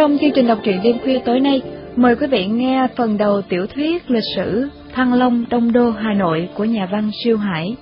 [0.00, 1.62] Trong chương trình đọc truyện đêm khuya tối nay,
[1.96, 6.14] mời quý vị nghe phần đầu tiểu thuyết lịch sử Thăng Long Đông Đô Hà
[6.14, 7.76] Nội của nhà văn Siêu Hải.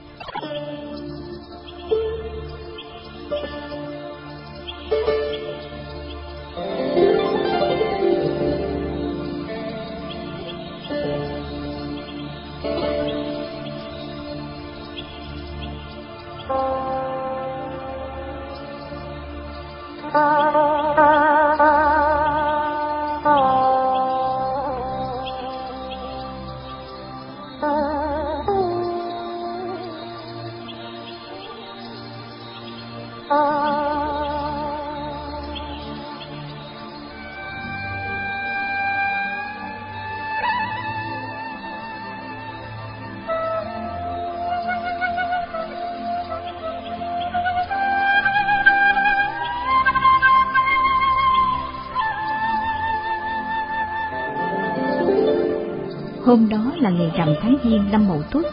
[56.29, 58.47] Hôm đó là ngày rằm tháng Giêng năm Mậu Tuất,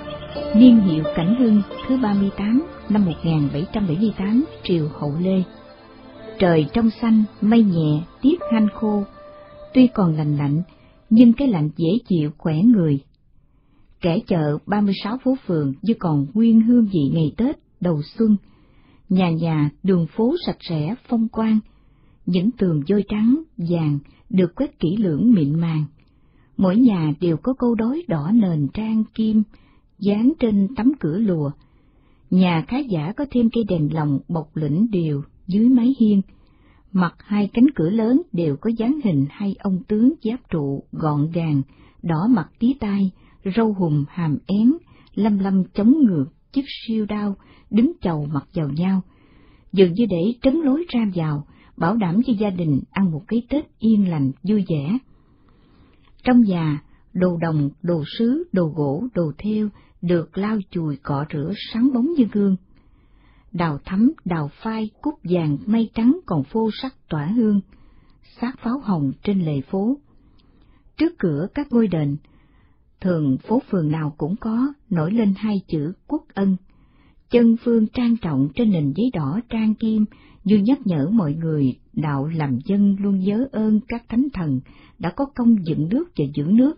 [0.55, 5.43] niên hiệu Cảnh Hưng thứ 38 năm 1778 triều Hậu Lê.
[6.39, 9.03] Trời trong xanh, mây nhẹ, tiết hanh khô,
[9.73, 10.61] tuy còn lạnh lạnh,
[11.09, 12.99] nhưng cái lạnh dễ chịu khỏe người.
[14.01, 18.35] Kẻ chợ 36 phố phường như còn nguyên hương vị ngày Tết đầu xuân,
[19.09, 21.59] nhà nhà đường phố sạch sẽ phong quang,
[22.25, 25.85] những tường vôi trắng, vàng được quét kỹ lưỡng mịn màng
[26.57, 29.43] mỗi nhà đều có câu đối đỏ nền trang kim,
[29.99, 31.51] dán trên tấm cửa lùa.
[32.29, 36.21] Nhà khá giả có thêm cây đèn lồng bọc lĩnh đều dưới mái hiên.
[36.91, 41.31] Mặt hai cánh cửa lớn đều có dáng hình hai ông tướng giáp trụ gọn
[41.33, 41.61] gàng,
[42.03, 43.11] đỏ mặt tí tai,
[43.55, 44.73] râu hùm hàm én,
[45.15, 47.35] lâm lâm chống ngược, chiếc siêu đao,
[47.71, 49.01] đứng chầu mặt vào nhau,
[49.73, 51.47] dường như để trấn lối ra vào,
[51.77, 54.97] bảo đảm cho gia đình ăn một cái Tết yên lành, vui vẻ.
[56.25, 59.69] Trong nhà, đồ đồng, đồ sứ, đồ gỗ, đồ thêu
[60.01, 62.55] được lau chùi cọ rửa sáng bóng như gương.
[63.51, 67.61] Đào thắm, đào phai, cúc vàng, mây trắng còn phô sắc tỏa hương,
[68.41, 69.97] sát pháo hồng trên lề phố.
[70.97, 72.17] Trước cửa các ngôi đền,
[73.01, 76.57] thường phố phường nào cũng có nổi lên hai chữ quốc ân.
[77.29, 80.05] Chân phương trang trọng trên nền giấy đỏ trang kim
[80.45, 84.59] như nhắc nhở mọi người đạo làm dân luôn nhớ ơn các thánh thần
[84.99, 86.73] đã có công dựng nước và giữ nước.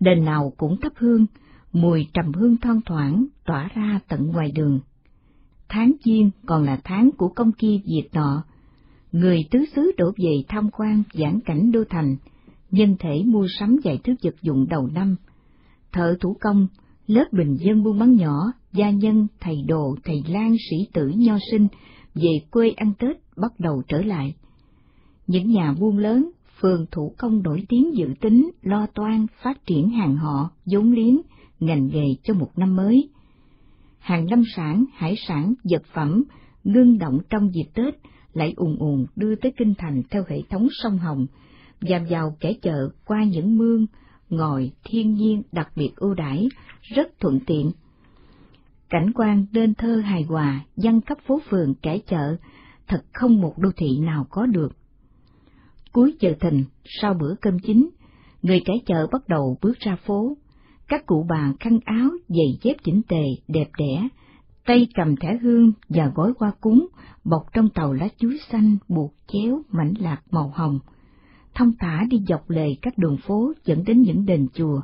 [0.00, 1.26] Đền nào cũng thắp hương,
[1.72, 4.80] mùi trầm hương thoang thoảng tỏa ra tận ngoài đường.
[5.68, 8.44] Tháng Giêng còn là tháng của công kia diệt nọ,
[9.12, 12.16] người tứ xứ đổ về tham quan giảng cảnh đô thành,
[12.70, 15.16] nhân thể mua sắm vài thứ vật dụng đầu năm,
[15.92, 16.66] thợ thủ công,
[17.06, 21.38] lớp bình dân buôn bán nhỏ, gia nhân, thầy đồ, thầy lang, sĩ tử, nho
[21.50, 21.68] sinh,
[22.14, 24.34] về quê ăn Tết bắt đầu trở lại.
[25.26, 29.90] Những nhà buôn lớn, phường thủ công nổi tiếng dự tính, lo toan, phát triển
[29.90, 31.20] hàng họ, vốn liếng,
[31.60, 33.08] ngành nghề cho một năm mới.
[33.98, 36.24] Hàng lâm sản, hải sản, vật phẩm,
[36.64, 37.94] ngưng động trong dịp Tết
[38.32, 41.26] lại ùn ùn đưa tới kinh thành theo hệ thống sông Hồng,
[41.80, 43.86] dàm vào kẻ chợ qua những mương,
[44.28, 46.48] ngòi thiên nhiên đặc biệt ưu đãi,
[46.82, 47.70] rất thuận tiện.
[48.90, 52.36] Cảnh quan đơn thơ hài hòa, dân cấp phố phường kẻ chợ,
[52.88, 54.72] thật không một đô thị nào có được.
[55.92, 57.90] Cuối giờ thìn, sau bữa cơm chính,
[58.42, 60.36] người kẻ chợ bắt đầu bước ra phố.
[60.88, 64.08] Các cụ bà khăn áo, giày dép chỉnh tề, đẹp đẽ,
[64.66, 66.86] tay cầm thẻ hương và gói hoa cúng,
[67.24, 70.78] bọc trong tàu lá chuối xanh, buộc chéo, mảnh lạc màu hồng.
[71.54, 74.80] Thông thả đi dọc lề các đường phố dẫn đến những đền chùa.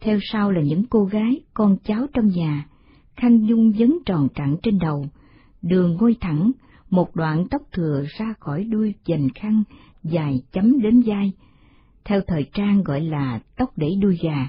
[0.00, 2.68] Theo sau là những cô gái, con cháu trong nhà,
[3.18, 5.06] khăn dung vấn tròn trặng trên đầu,
[5.62, 6.52] đường ngôi thẳng,
[6.90, 9.62] một đoạn tóc thừa ra khỏi đuôi dành khăn,
[10.04, 11.32] dài chấm đến vai,
[12.04, 14.48] theo thời trang gọi là tóc đẩy đuôi gà.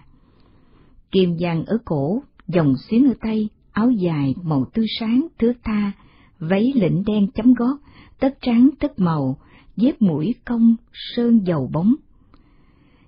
[1.11, 5.91] Kim vàng ở cổ, dòng xuyến ở tay, áo dài màu tươi sáng, thước tha,
[6.39, 7.77] váy lĩnh đen chấm gót,
[8.19, 9.37] tất trắng tất màu,
[9.77, 11.95] dép mũi cong, sơn dầu bóng.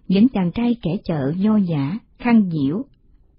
[0.07, 2.85] Những chàng trai kẻ chợ nho nhã, khăn nhiễu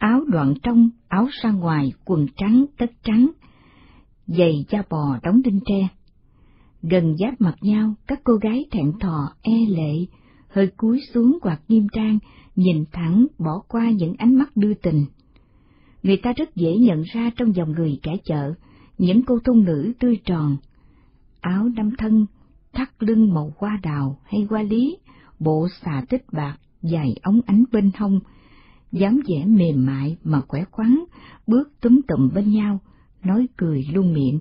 [0.03, 3.31] áo đoạn trong, áo ra ngoài, quần trắng, tất trắng,
[4.27, 5.89] giày da bò đóng đinh tre.
[6.83, 10.07] Gần giáp mặt nhau, các cô gái thẹn thò, e lệ,
[10.49, 12.19] hơi cúi xuống quạt nghiêm trang,
[12.57, 15.05] nhìn thẳng bỏ qua những ánh mắt đưa tình.
[16.03, 18.55] Người ta rất dễ nhận ra trong dòng người kẻ chợ,
[18.99, 20.57] những cô thôn nữ tươi tròn,
[21.41, 22.27] áo đâm thân,
[22.73, 24.97] thắt lưng màu hoa đào hay hoa lý,
[25.39, 28.21] bộ xà tích bạc, dài ống ánh bên hông,
[28.93, 31.05] dáng vẻ mềm mại mà khỏe khoắn,
[31.47, 32.81] bước túm tụm bên nhau,
[33.25, 34.39] nói cười luôn miệng.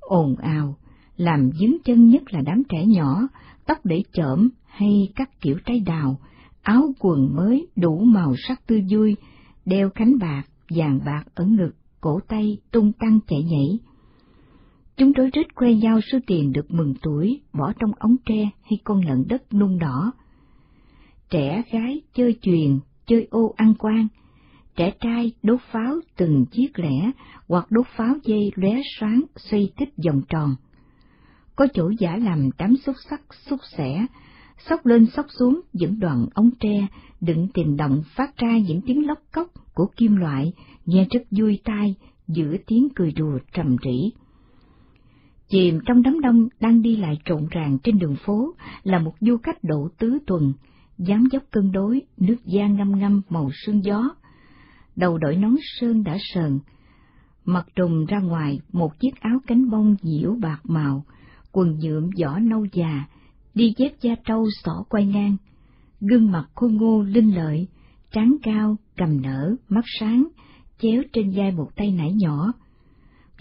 [0.00, 0.76] ồn ào,
[1.16, 3.28] làm dướng chân nhất là đám trẻ nhỏ,
[3.66, 6.18] tóc để chởm hay các kiểu trái đào,
[6.62, 9.16] áo quần mới đủ màu sắc tươi vui,
[9.64, 13.78] đeo khánh bạc, vàng bạc ở ngực, cổ tay tung tăng chạy nhảy.
[14.96, 18.78] Chúng rối rít que nhau số tiền được mừng tuổi, bỏ trong ống tre hay
[18.84, 20.12] con lợn đất nung đỏ.
[21.30, 24.08] Trẻ gái chơi chuyền, chơi ô ăn quan,
[24.76, 27.10] trẻ trai đốt pháo từng chiếc lẻ
[27.48, 30.54] hoặc đốt pháo dây lóe sáng xoay tích vòng tròn.
[31.56, 34.06] Có chỗ giả làm đám xúc sắc xúc xẻ,
[34.68, 36.86] sóc lên sóc xuống những đoạn ống tre
[37.20, 40.52] đựng tiền động phát ra những tiếng lóc cốc của kim loại
[40.86, 41.94] nghe rất vui tai
[42.28, 44.10] giữa tiếng cười đùa trầm rỉ.
[45.48, 49.36] Chìm trong đám đông đang đi lại trộn ràng trên đường phố là một du
[49.42, 50.52] khách độ tứ tuần,
[50.98, 54.08] dáng dốc cân đối, nước da ngâm ngâm màu sương gió.
[54.96, 56.58] Đầu đội nón sơn đã sờn,
[57.44, 61.04] mặt trùng ra ngoài một chiếc áo cánh bông diễu bạc màu,
[61.52, 63.04] quần nhuộm vỏ nâu già,
[63.54, 65.36] đi dép da trâu xỏ quay ngang,
[66.00, 67.68] gương mặt khôn ngô linh lợi,
[68.12, 70.28] trán cao, cầm nở, mắt sáng,
[70.78, 72.52] chéo trên vai một tay nải nhỏ.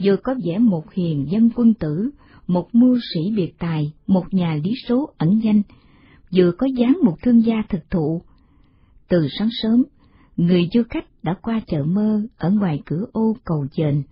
[0.03, 2.09] Vừa có vẻ một hiền dân quân tử,
[2.47, 5.61] một mưu sĩ biệt tài, một nhà lý số ẩn danh,
[6.35, 8.21] vừa có dáng một thương gia thực thụ.
[9.07, 9.83] Từ sáng sớm,
[10.37, 14.03] người du khách đã qua chợ mơ ở ngoài cửa ô cầu dền,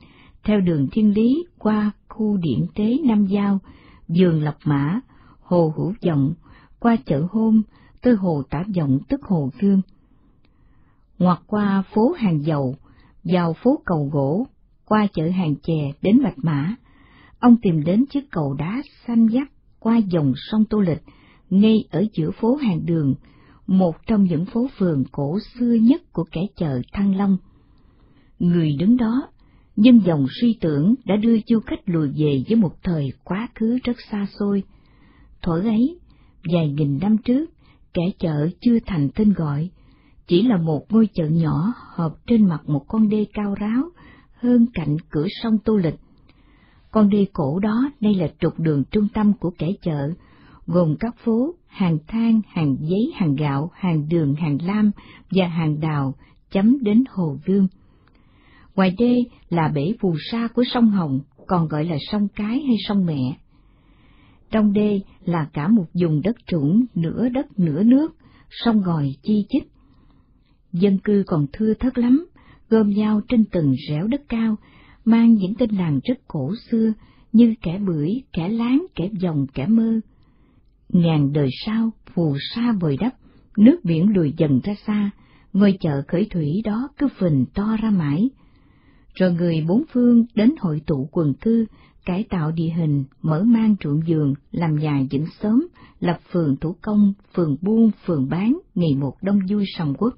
[0.43, 3.59] theo đường thiên lý qua khu điện tế Nam Giao,
[4.07, 4.99] vườn Lộc Mã,
[5.41, 6.33] hồ Hữu Vọng,
[6.79, 7.61] qua chợ hôm,
[8.01, 9.81] tới hồ Tả Vọng tức hồ Gương.
[11.19, 12.75] Ngoặt qua phố Hàng Dầu,
[13.23, 14.47] vào phố cầu gỗ,
[14.85, 16.75] qua chợ hàng chè đến Bạch Mã,
[17.39, 21.01] ông tìm đến chiếc cầu đá xanh dắt qua dòng sông Tô Lịch,
[21.49, 23.15] ngay ở giữa phố hàng đường,
[23.67, 27.37] một trong những phố phường cổ xưa nhất của kẻ chợ Thăng Long.
[28.39, 29.27] Người đứng đó,
[29.75, 33.77] nhân dòng suy tưởng đã đưa du khách lùi về với một thời quá khứ
[33.83, 34.63] rất xa xôi.
[35.41, 35.99] Thuở ấy,
[36.53, 37.49] vài nghìn năm trước,
[37.93, 39.69] kẻ chợ chưa thành tên gọi,
[40.27, 43.83] chỉ là một ngôi chợ nhỏ hợp trên mặt một con đê cao ráo
[44.33, 45.99] hơn cạnh cửa sông Tô Lịch.
[46.91, 50.09] Con đê cổ đó đây là trục đường trung tâm của kẻ chợ,
[50.69, 54.91] gồm các phố, hàng than, hàng giấy, hàng gạo, hàng đường, hàng lam
[55.31, 56.13] và hàng đào,
[56.51, 57.67] chấm đến Hồ Gươm.
[58.75, 62.75] Ngoài đê là bể phù sa của sông Hồng, còn gọi là sông Cái hay
[62.87, 63.37] sông Mẹ.
[64.51, 68.15] Trong đê là cả một vùng đất trũng nửa đất nửa nước,
[68.49, 69.63] sông gòi chi chít.
[70.73, 72.25] Dân cư còn thưa thớt lắm,
[72.69, 74.55] gom nhau trên từng rẻo đất cao,
[75.05, 76.93] mang những tên làng rất cổ xưa
[77.31, 79.99] như kẻ bưởi, kẻ láng, kẻ dòng, kẻ mơ.
[80.93, 83.13] Ngàn đời sau, phù sa bồi đắp,
[83.57, 85.09] nước biển lùi dần ra xa,
[85.53, 88.29] ngôi chợ khởi thủy đó cứ phình to ra mãi.
[89.13, 91.65] Rồi người bốn phương đến hội tụ quần cư,
[92.05, 95.67] cải tạo địa hình, mở mang ruộng vườn, làm nhà dựng sớm,
[95.99, 100.13] lập phường thủ công, phường buôn, phường bán, ngày một đông vui sòng quốc.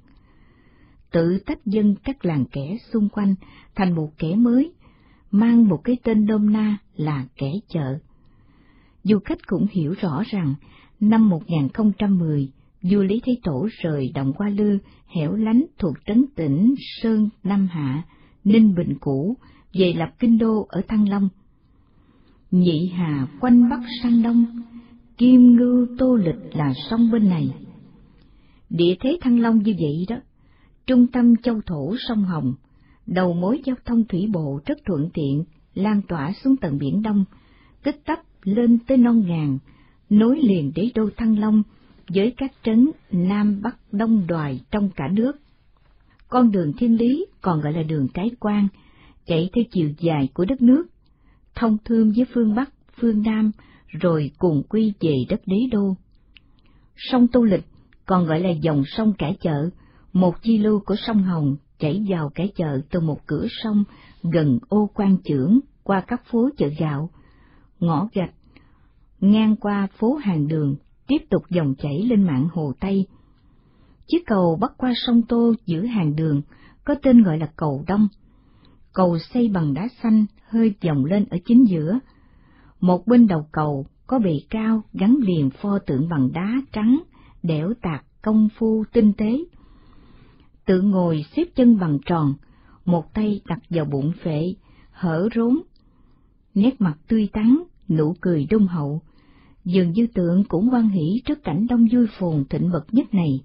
[1.10, 3.34] Tự tách dân các làng kẻ xung quanh
[3.74, 4.72] thành một kẻ mới,
[5.30, 7.98] mang một cái tên đôm na là kẻ chợ.
[9.04, 10.54] Du khách cũng hiểu rõ rằng,
[11.00, 12.48] năm 1010,
[12.82, 17.68] vua Lý Thái Tổ rời Động Hoa Lư, hẻo lánh thuộc trấn tỉnh Sơn Nam
[17.70, 18.02] Hạ,
[18.44, 19.36] Ninh Bình Cũ,
[19.74, 21.28] về lập kinh đô ở Thăng Long.
[22.50, 24.44] Nhị Hà quanh Bắc sang Đông,
[25.16, 27.54] Kim Ngưu Tô Lịch là sông bên này.
[28.70, 30.16] Địa thế Thăng Long như vậy đó,
[30.86, 32.54] trung tâm châu thổ sông Hồng,
[33.06, 35.44] đầu mối giao thông thủy bộ rất thuận tiện,
[35.74, 37.24] lan tỏa xuống tận Biển Đông,
[37.82, 39.58] tích tắp lên tới non ngàn,
[40.10, 41.62] nối liền đế đô Thăng Long
[42.08, 45.32] với các trấn Nam Bắc Đông Đoài trong cả nước.
[46.28, 48.68] Con đường thiên lý còn gọi là đường cái quan,
[49.26, 50.84] chạy theo chiều dài của đất nước,
[51.54, 53.50] thông thương với phương Bắc, phương Nam,
[53.88, 55.94] rồi cùng quy về đất đế đô.
[56.96, 57.64] Sông Tô Lịch
[58.06, 59.70] còn gọi là dòng sông Cải Chợ,
[60.12, 63.84] một chi lưu của sông Hồng chảy vào Cải Chợ từ một cửa sông
[64.22, 67.10] gần ô quan trưởng qua các phố chợ gạo,
[67.82, 68.34] ngõ gạch,
[69.20, 73.06] ngang qua phố hàng đường, tiếp tục dòng chảy lên mạng Hồ Tây.
[74.06, 76.42] Chiếc cầu bắc qua sông Tô giữa hàng đường
[76.84, 78.08] có tên gọi là cầu Đông.
[78.92, 81.98] Cầu xây bằng đá xanh hơi dòng lên ở chính giữa.
[82.80, 87.02] Một bên đầu cầu có bề cao gắn liền pho tượng bằng đá trắng,
[87.42, 89.44] đẽo tạc công phu tinh tế.
[90.64, 92.34] Tự ngồi xếp chân bằng tròn,
[92.84, 94.54] một tay đặt vào bụng phệ,
[94.90, 95.58] hở rốn.
[96.54, 97.58] Nét mặt tươi tắn,
[97.96, 99.00] nụ cười đông hậu,
[99.64, 103.40] dường như tượng cũng quan hỷ trước cảnh đông vui phồn thịnh bậc nhất này.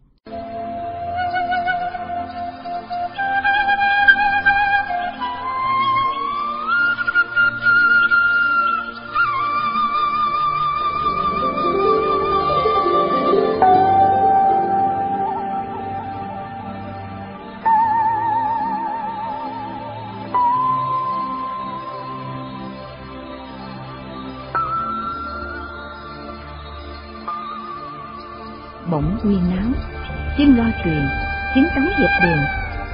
[31.98, 32.40] Tiếng đường đèn,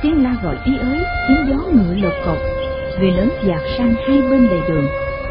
[0.01, 2.37] tiếng la gọi ý ới, tiếng gió ngựa lột cột,
[2.99, 4.85] người lớn dạt sang hai bên lề đường,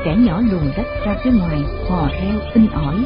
[0.04, 3.04] trẻ nhỏ luồn lách ra phía ngoài, hò reo in ỏi.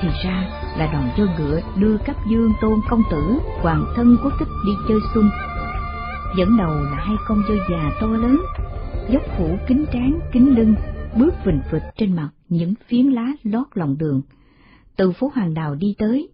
[0.00, 0.44] Thì ra
[0.78, 4.72] là đoàn vô ngựa đưa cấp dương tôn công tử, hoàng thân quốc thích đi
[4.88, 5.30] chơi xuân.
[6.38, 8.40] Dẫn đầu là hai con dơ già to lớn,
[9.10, 10.74] dốc phủ kính trán, kính lưng,
[11.16, 14.22] bước vình vịch trên mặt những phiến lá lót lòng đường.
[14.96, 16.28] Từ phố Hoàng Đào đi tới,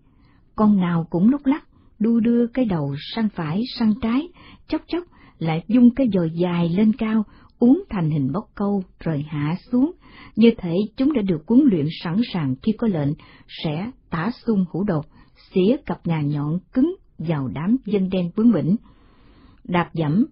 [0.56, 1.65] con nào cũng lúc lắc,
[1.98, 4.28] đu đưa cái đầu sang phải sang trái,
[4.68, 5.04] chốc chốc
[5.38, 7.24] lại dung cái dòi dài lên cao,
[7.58, 9.92] uống thành hình bóc câu rồi hạ xuống,
[10.36, 13.12] như thể chúng đã được huấn luyện sẵn sàng khi có lệnh
[13.48, 15.06] sẽ tả xung hữu đột,
[15.52, 18.76] xỉa cặp ngà nhọn cứng vào đám dân đen bướng bỉnh.
[19.64, 20.26] Đạp dẫm,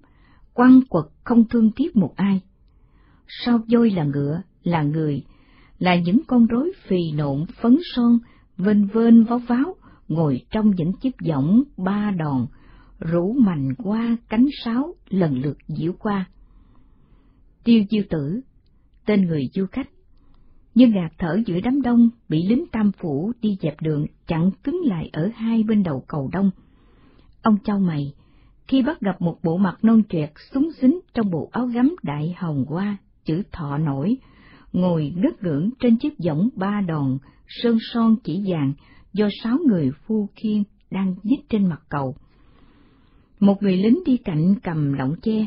[0.52, 2.40] quăng quật không thương tiếc một ai.
[3.28, 5.24] Sau dôi là ngựa, là người,
[5.78, 8.18] là những con rối phì nộn phấn son,
[8.56, 9.76] vênh vênh váo váo,
[10.14, 12.46] ngồi trong những chiếc võng ba đòn,
[12.98, 16.24] rủ mành qua cánh sáo lần lượt diễu qua.
[17.64, 18.40] Tiêu diêu tử,
[19.06, 19.88] tên người du khách,
[20.74, 24.80] nhưng ngạt thở giữa đám đông bị lính tam phủ đi dẹp đường chặn cứng
[24.84, 26.50] lại ở hai bên đầu cầu đông.
[27.42, 28.12] Ông trao mày,
[28.68, 32.34] khi bắt gặp một bộ mặt non trẹt súng xính trong bộ áo gấm đại
[32.36, 34.16] hồng hoa, chữ thọ nổi,
[34.72, 37.18] ngồi ngất ngưỡng trên chiếc võng ba đòn,
[37.48, 38.72] sơn son chỉ vàng
[39.14, 42.14] do sáu người phu khiên đang dít trên mặt cầu.
[43.40, 45.46] Một người lính đi cạnh cầm lọng che.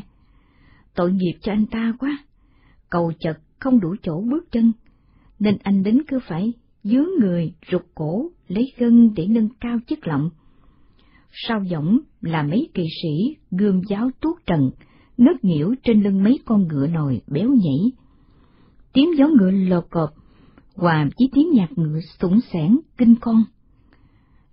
[0.94, 2.18] Tội nghiệp cho anh ta quá,
[2.90, 4.72] cầu chật không đủ chỗ bước chân,
[5.38, 10.06] nên anh lính cứ phải dướng người rụt cổ lấy gân để nâng cao chiếc
[10.06, 10.30] lọng.
[11.32, 14.70] Sau võng là mấy kỳ sĩ gươm giáo tuốt trần,
[15.16, 17.92] ngất nhiễu trên lưng mấy con ngựa nồi béo nhảy.
[18.92, 20.10] Tiếng gió ngựa lột cộp,
[20.76, 23.44] hòa với tiếng nhạc ngựa sủng sẻn kinh con.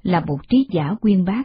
[0.06, 1.44] Là một trí giả quyên bác,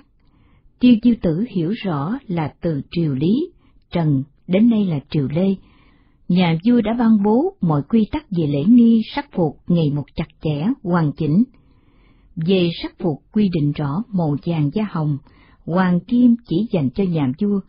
[0.80, 3.52] tiêu diêu tử hiểu rõ là từ triều lý,
[3.90, 5.54] trần đến nay là triều lê,
[6.28, 10.04] nhà vua đã ban bố mọi quy tắc về lễ nghi sắc phục ngày một
[10.14, 11.44] chặt chẽ, hoàn chỉnh.
[12.36, 15.18] Về sắc phục quy định rõ màu vàng da hồng,
[15.66, 17.60] hoàng kim chỉ dành cho nhà vua,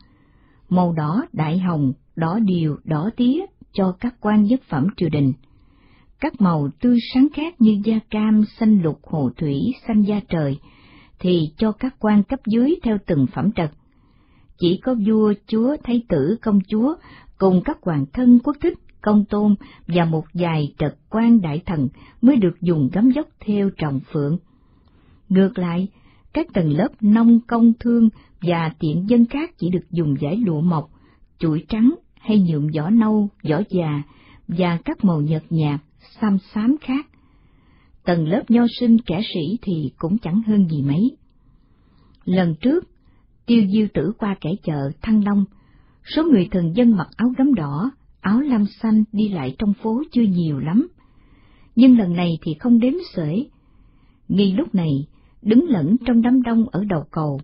[0.69, 5.33] màu đỏ đại hồng, đỏ điều, đỏ tía cho các quan nhất phẩm triều đình.
[6.19, 10.59] Các màu tươi sáng khác như da cam, xanh lục, hồ thủy, xanh da trời,
[11.21, 13.71] thì cho các quan cấp dưới theo từng phẩm trật.
[14.57, 16.95] Chỉ có vua, chúa, thái tử, công chúa
[17.37, 19.55] cùng các hoàng thân quốc thích, công tôn
[19.87, 21.87] và một vài trật quan đại thần
[22.21, 24.37] mới được dùng gấm dốc theo trọng phượng.
[25.29, 25.87] Ngược lại,
[26.33, 28.09] các tầng lớp nông công thương
[28.41, 30.89] và tiện dân khác chỉ được dùng giải lụa mộc,
[31.39, 34.01] chuỗi trắng hay nhuộm vỏ nâu, vỏ già
[34.47, 35.79] và các màu nhợt nhạt,
[36.21, 37.07] xăm xám khác.
[38.05, 41.17] Tầng lớp nho sinh kẻ sĩ thì cũng chẳng hơn gì mấy.
[42.25, 42.87] Lần trước,
[43.45, 45.45] tiêu diêu tử qua kẻ chợ Thăng Long,
[46.15, 47.91] số người thường dân mặc áo gấm đỏ,
[48.21, 50.87] áo lam xanh đi lại trong phố chưa nhiều lắm.
[51.75, 53.45] Nhưng lần này thì không đếm xuể.
[54.27, 55.07] Ngay lúc này,
[55.41, 57.41] đứng lẫn trong đám đông ở đầu cầu,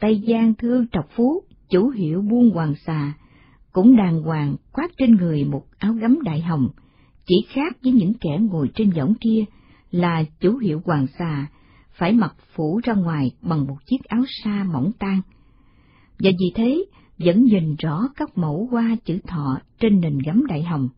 [0.00, 3.12] Tay Giang Thương Trọc Phú, chủ hiệu buôn hoàng xà,
[3.72, 6.68] cũng đàng hoàng khoác trên người một áo gấm đại hồng,
[7.26, 9.44] chỉ khác với những kẻ ngồi trên võng kia
[9.92, 11.46] là chủ hiệu hoàng xà
[11.92, 15.20] phải mặc phủ ra ngoài bằng một chiếc áo sa mỏng tan.
[16.18, 16.84] Và vì thế,
[17.18, 20.88] vẫn nhìn rõ các mẫu hoa chữ thọ trên nền gấm đại hồng.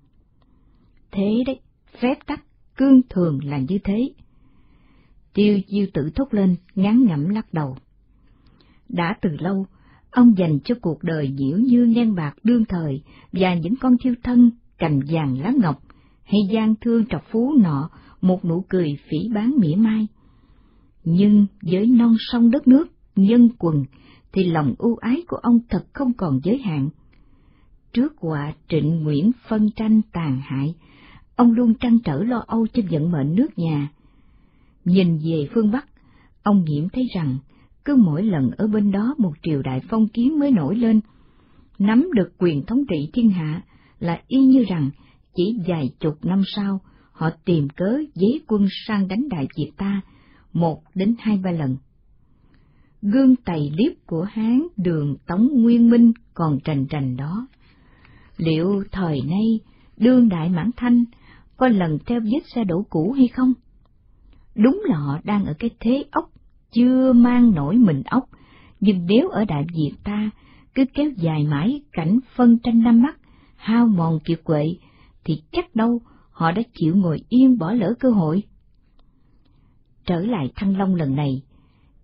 [1.13, 1.61] Thế đấy,
[2.01, 2.45] phép tắc,
[2.77, 4.11] cương thường là như thế.
[5.35, 7.77] Tiêu diêu tử thốt lên, ngán ngẩm lắc đầu.
[8.89, 9.67] Đã từ lâu,
[10.11, 14.15] ông dành cho cuộc đời nhiễu như ngang bạc đương thời và những con thiêu
[14.23, 15.83] thân, cành vàng lá ngọc,
[16.25, 17.91] hay gian thương trọc phú nọ
[18.25, 20.07] một nụ cười phỉ bán mỉa mai.
[21.05, 23.85] Nhưng với non sông đất nước, nhân quần,
[24.33, 26.89] thì lòng ưu ái của ông thật không còn giới hạn.
[27.93, 30.75] Trước họa trịnh Nguyễn phân tranh tàn hại,
[31.37, 33.93] ông luôn trăn trở lo âu cho vận mệnh nước nhà.
[34.85, 35.87] Nhìn về phương Bắc,
[36.43, 37.39] ông nghiệm thấy rằng
[37.85, 41.01] cứ mỗi lần ở bên đó một triều đại phong kiến mới nổi lên,
[41.79, 43.63] nắm được quyền thống trị thiên hạ
[43.99, 44.91] là y như rằng
[45.35, 46.81] chỉ vài chục năm sau
[47.15, 50.01] họ tìm cớ giấy quân sang đánh đại Việt ta
[50.53, 51.77] một đến hai ba lần.
[53.03, 57.47] Gương tày liếp của Hán đường Tống Nguyên Minh còn trành trành đó.
[58.37, 59.61] Liệu thời nay
[59.97, 61.05] đương đại mãn thanh
[61.57, 63.53] có lần theo vết xe đổ cũ hay không?
[64.55, 66.31] Đúng là họ đang ở cái thế ốc
[66.73, 68.25] chưa mang nổi mình ốc,
[68.81, 70.31] nhưng nếu ở Đại Việt ta
[70.75, 73.19] cứ kéo dài mãi cảnh phân tranh năm mắt,
[73.57, 74.77] hao mòn kiệt quệ,
[75.25, 76.01] thì chắc đâu
[76.35, 78.43] họ đã chịu ngồi yên bỏ lỡ cơ hội.
[80.07, 81.43] Trở lại Thăng Long lần này,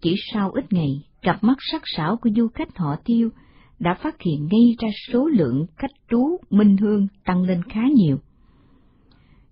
[0.00, 3.30] chỉ sau ít ngày, cặp mắt sắc sảo của du khách họ tiêu
[3.78, 8.18] đã phát hiện ngay ra số lượng khách trú minh hương tăng lên khá nhiều.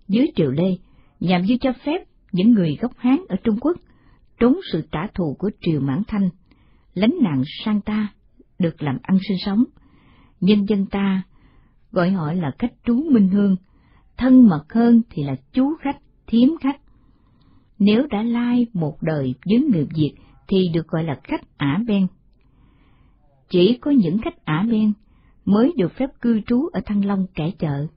[0.07, 0.77] Dưới triều Lê,
[1.19, 3.77] nhà vua cho phép những người gốc Hán ở Trung Quốc
[4.39, 6.29] trốn sự trả thù của triều Mãn Thanh,
[6.93, 8.07] lánh nạn sang ta,
[8.59, 9.63] được làm ăn sinh sống.
[10.41, 11.23] Nhân dân ta
[11.91, 13.55] gọi họ là khách trú minh hương,
[14.19, 15.97] thân mật hơn thì là chú khách,
[16.27, 16.81] thiếm khách.
[17.79, 20.13] Nếu đã lai một đời với người Việt
[20.47, 22.07] thì được gọi là khách ả ben.
[23.49, 24.93] Chỉ có những khách ả ben
[25.45, 27.87] mới được phép cư trú ở Thăng Long kẻ chợ.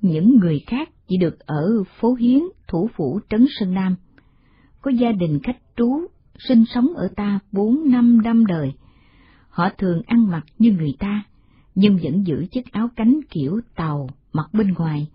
[0.00, 3.96] Những người khác chỉ được ở phố Hiến, thủ phủ Trấn Sơn Nam.
[4.82, 6.06] Có gia đình khách trú
[6.48, 8.72] sinh sống ở ta bốn năm năm đời.
[9.48, 11.24] Họ thường ăn mặc như người ta,
[11.74, 15.08] nhưng vẫn giữ chiếc áo cánh kiểu tàu mặc bên ngoài,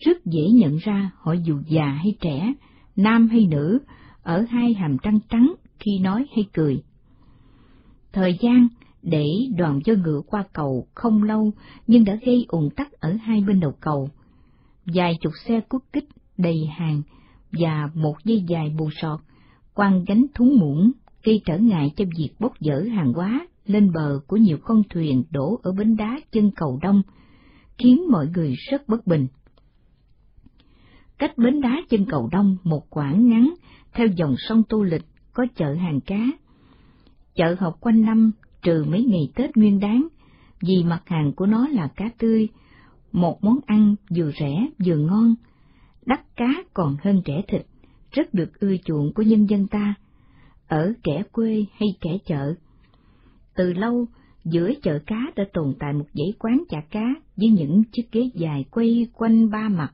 [0.00, 2.52] rất dễ nhận ra họ dù già hay trẻ,
[2.96, 3.78] nam hay nữ,
[4.22, 6.82] ở hai hàm răng trắng khi nói hay cười.
[8.12, 8.68] Thời gian
[9.02, 9.24] để
[9.56, 11.52] đoàn cho ngựa qua cầu không lâu
[11.86, 14.08] nhưng đã gây ủng tắc ở hai bên đầu cầu.
[14.84, 17.02] Vài chục xe cút kích đầy hàng
[17.52, 19.20] và một dây dài bù sọt,
[19.74, 20.92] quăng gánh thúng muỗng,
[21.24, 25.24] gây trở ngại cho việc bốc dỡ hàng hóa lên bờ của nhiều con thuyền
[25.30, 27.02] đổ ở bến đá chân cầu đông,
[27.78, 29.26] khiến mọi người rất bất bình.
[31.18, 33.54] Cách bến đá chân cầu đông một quãng ngắn
[33.94, 36.26] theo dòng sông Tô Lịch có chợ hàng cá.
[37.34, 38.30] Chợ học quanh năm
[38.62, 40.08] trừ mấy ngày Tết Nguyên đáng,
[40.60, 42.48] vì mặt hàng của nó là cá tươi,
[43.12, 45.34] một món ăn vừa rẻ vừa ngon,
[46.06, 47.66] đắt cá còn hơn rẻ thịt,
[48.10, 49.94] rất được ưa chuộng của nhân dân ta,
[50.68, 52.54] ở kẻ quê hay kẻ chợ.
[53.54, 54.06] Từ lâu,
[54.44, 58.30] giữa chợ cá đã tồn tại một dãy quán chả cá với những chiếc ghế
[58.34, 59.92] dài quay quanh ba mặt,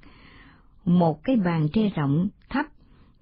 [0.85, 2.67] một cái bàn tre rộng, thấp,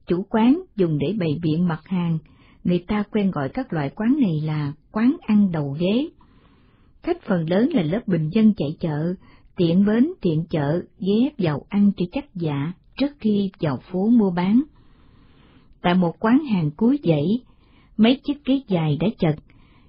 [0.07, 2.19] chủ quán dùng để bày biện mặt hàng,
[2.65, 6.09] người ta quen gọi các loại quán này là quán ăn đầu ghế.
[7.03, 9.15] Khách phần lớn là lớp bình dân chạy chợ,
[9.57, 14.31] tiện bến tiện chợ ghé vào ăn cho chắc dạ trước khi vào phố mua
[14.31, 14.63] bán.
[15.83, 17.41] Tại một quán hàng cuối dãy,
[17.97, 19.37] mấy chiếc ghế dài đã chật,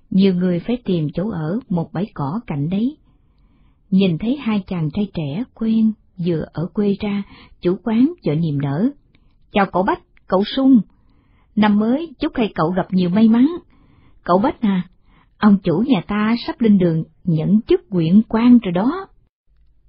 [0.10, 2.98] nhiều người phải tìm chỗ ở một bãi cỏ cạnh đấy.
[3.90, 5.92] Nhìn thấy hai chàng trai trẻ quen
[6.26, 7.24] vừa ở quê ra,
[7.62, 8.90] chủ quán chợ niềm nở.
[9.52, 10.82] Chào cậu Bách, cậu Sung.
[11.56, 13.48] Năm mới chúc hai cậu gặp nhiều may mắn.
[14.24, 14.88] Cậu Bách à,
[15.38, 19.08] ông chủ nhà ta sắp lên đường nhận chức quyện quan rồi đó.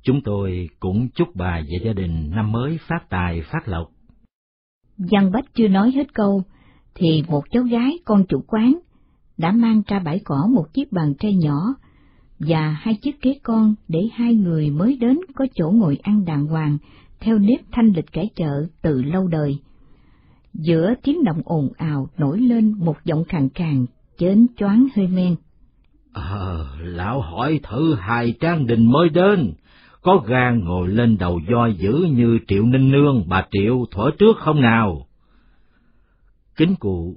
[0.02, 3.88] Chúng tôi cũng chúc bà và gia đình năm mới phát tài phát lộc.
[4.98, 6.42] Văn Bách chưa nói hết câu,
[6.94, 8.78] thì một cháu gái con chủ quán
[9.38, 11.74] đã mang ra bãi cỏ một chiếc bàn tre nhỏ
[12.46, 16.46] và hai chiếc ghế con để hai người mới đến có chỗ ngồi ăn đàng
[16.46, 16.78] hoàng
[17.20, 19.58] theo nếp thanh lịch kẻ chợ từ lâu đời.
[20.54, 23.86] Giữa tiếng động ồn ào nổi lên một giọng khàn khàn,
[24.18, 25.36] chến choáng hơi men.
[26.12, 29.52] Ờ, lão hỏi thử hai trang đình mới đến,
[30.02, 34.36] có gan ngồi lên đầu voi dữ như Triệu Ninh Nương, bà Triệu thuở trước
[34.38, 35.06] không nào?
[36.56, 37.16] Kính cụ.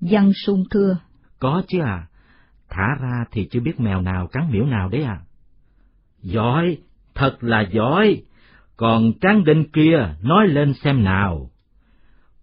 [0.00, 0.96] Văn sung thưa.
[1.38, 2.06] Có chứ à,
[2.74, 5.20] thả ra thì chưa biết mèo nào cắn miễu nào đấy à.
[6.22, 6.78] Giỏi,
[7.14, 8.22] thật là giỏi,
[8.76, 11.50] còn tráng đinh kia nói lên xem nào.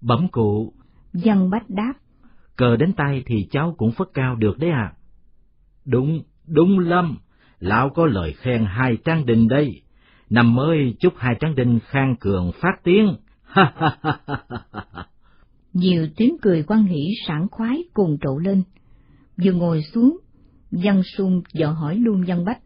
[0.02, 0.74] Bẩm cụ.
[1.14, 1.94] Văn bách đáp.
[2.56, 4.94] Cờ đến tay thì cháu cũng phất cao được đấy à.
[5.86, 7.18] Đúng, đúng lắm,
[7.60, 9.82] lão có lời khen hai tráng đinh đây.
[10.30, 13.16] Năm mới chúc hai tráng đinh khang cường phát tiếng.
[15.74, 18.64] Nhiều tiếng cười quan hỷ sảng khoái cùng trộn lên.
[19.38, 20.18] Vừa ngồi xuống,
[20.72, 22.60] Văn Sung dò hỏi luôn Văn Bách.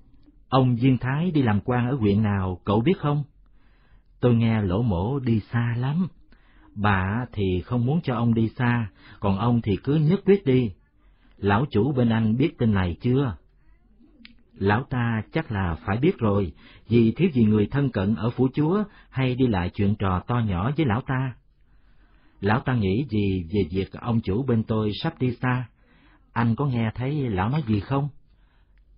[0.50, 3.24] Ông duyên Thái đi làm quan ở huyện nào, cậu biết không?
[4.20, 6.08] Tôi nghe lỗ mổ đi xa lắm.
[6.76, 10.72] Bà thì không muốn cho ông đi xa, còn ông thì cứ nhất quyết đi.
[11.38, 13.36] Lão chủ bên anh biết tin này chưa?
[14.54, 16.54] Lão ta chắc là phải biết rồi,
[16.88, 20.40] vì thiếu gì người thân cận ở phủ chúa hay đi lại chuyện trò to
[20.40, 21.36] nhỏ với lão ta.
[22.42, 25.66] Lão ta nghĩ gì về việc ông chủ bên tôi sắp đi xa?
[26.36, 28.10] Anh có nghe thấy lão nói gì không?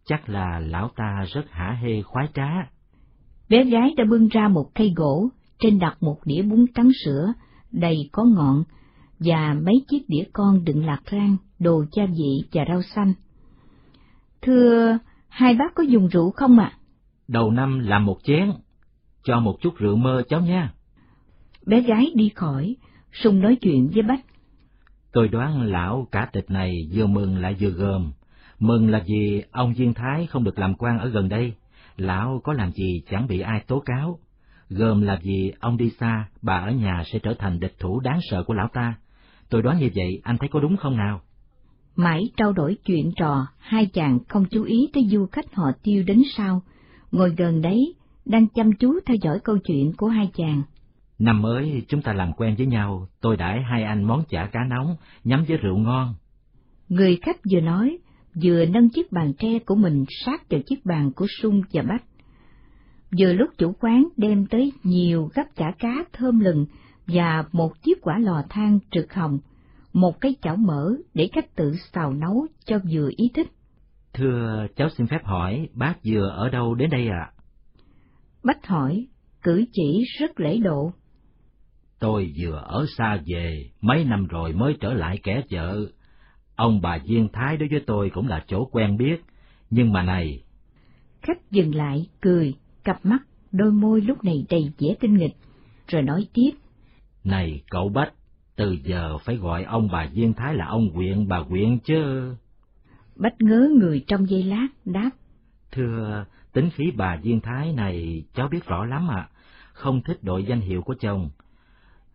[0.06, 2.50] Chắc là lão ta rất hả hê khoái trá.
[3.50, 7.34] Bé gái đã bưng ra một cây gỗ, trên đặt một đĩa bún trắng sữa,
[7.72, 8.64] đầy có ngọn,
[9.20, 13.14] và mấy chiếc đĩa con đựng lạc rang, đồ gia vị và rau xanh.
[14.42, 14.98] Thưa,
[15.28, 16.74] hai bác có dùng rượu không ạ?
[17.28, 18.52] Đầu năm làm một chén,
[19.24, 20.74] cho một chút rượu mơ cháu nha.
[21.66, 22.76] Bé gái đi khỏi,
[23.14, 24.26] Sung nói chuyện với Bách.
[25.18, 28.12] Tôi đoán lão cả tịch này vừa mừng lại vừa gờm.
[28.60, 31.54] Mừng là vì ông duyên Thái không được làm quan ở gần đây,
[31.96, 34.20] lão có làm gì chẳng bị ai tố cáo.
[34.70, 38.20] Gờm là vì ông đi xa, bà ở nhà sẽ trở thành địch thủ đáng
[38.30, 38.96] sợ của lão ta.
[39.50, 41.22] Tôi đoán như vậy, anh thấy có đúng không nào?
[41.96, 46.04] Mãi trao đổi chuyện trò, hai chàng không chú ý tới du khách họ tiêu
[46.08, 46.62] đến sau,
[47.12, 50.62] ngồi gần đấy, đang chăm chú theo dõi câu chuyện của hai chàng.
[51.20, 54.60] Năm mới chúng ta làm quen với nhau, tôi đãi hai anh món chả cá
[54.64, 56.16] nóng, nhắm với rượu ngon.
[56.90, 57.98] Người khách vừa nói,
[58.44, 62.04] vừa nâng chiếc bàn tre của mình sát vào chiếc bàn của Sung và Bách.
[63.20, 66.66] Vừa lúc chủ quán đem tới nhiều gấp chả cá thơm lừng
[67.08, 69.40] và một chiếc quả lò than trực hồng,
[69.94, 73.48] một cái chảo mỡ để khách tự xào nấu cho vừa ý thích.
[74.14, 77.32] Thưa, cháu xin phép hỏi, bác vừa ở đâu đến đây ạ?
[77.32, 77.34] À?
[78.44, 79.08] Bách hỏi,
[79.44, 80.92] cử chỉ rất lễ độ.
[82.00, 85.86] Tôi vừa ở xa về, mấy năm rồi mới trở lại kẻ chợ.
[86.56, 89.24] Ông bà Duyên Thái đối với tôi cũng là chỗ quen biết,
[89.70, 90.44] nhưng mà này...
[91.22, 93.20] Khách dừng lại, cười, cặp mắt,
[93.52, 95.36] đôi môi lúc này đầy vẻ tinh nghịch,
[95.88, 96.52] rồi nói tiếp.
[97.24, 98.14] Này cậu Bách,
[98.56, 102.34] từ giờ phải gọi ông bà Duyên Thái là ông quyện bà quyện chứ.
[103.16, 105.10] Bách ngớ người trong giây lát, đáp.
[105.72, 109.30] Thưa, tính khí bà Duyên Thái này cháu biết rõ lắm ạ,
[109.74, 111.30] không thích đội danh hiệu của chồng.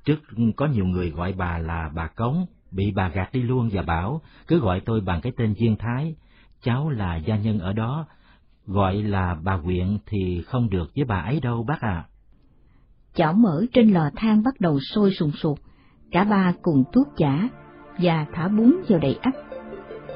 [0.05, 0.19] Trước
[0.57, 4.21] có nhiều người gọi bà là bà Cống, bị bà gạt đi luôn và bảo
[4.47, 6.15] cứ gọi tôi bằng cái tên Duyên Thái,
[6.63, 8.07] cháu là gia nhân ở đó,
[8.67, 11.89] gọi là bà quyện thì không được với bà ấy đâu bác ạ.
[11.89, 12.09] À.
[13.15, 15.59] Chảo mỡ trên lò than bắt đầu sôi sùng sục,
[16.11, 17.49] cả ba cùng tuốt chả
[17.99, 19.33] và thả bún vào đầy ắp.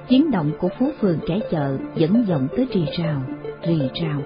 [0.09, 3.23] Tiếng động của phố phường trẻ chợ vẫn vọng tới rì rào,
[3.67, 4.23] rì rào.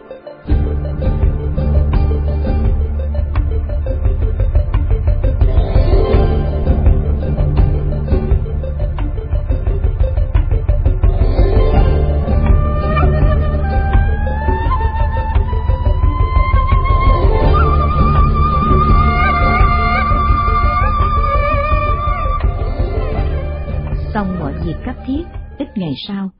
[25.74, 26.30] Ngày sau,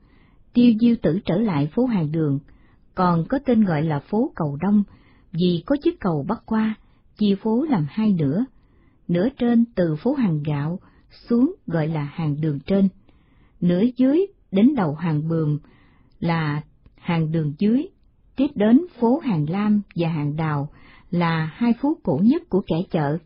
[0.53, 2.39] Tiêu Diêu Tử trở lại phố hàng đường,
[2.95, 4.83] còn có tên gọi là phố Cầu Đông
[5.31, 6.75] vì có chiếc cầu bắc qua,
[7.17, 8.45] chia phố làm hai nửa.
[9.07, 10.79] Nửa trên từ phố hàng gạo
[11.29, 12.89] xuống gọi là hàng đường trên,
[13.61, 15.59] nửa dưới đến đầu hàng bườm
[16.19, 16.61] là
[16.95, 17.87] hàng đường dưới,
[18.35, 20.69] tiếp đến phố hàng lam và hàng đào
[21.11, 23.17] là hai phố cổ nhất của kẻ chợ.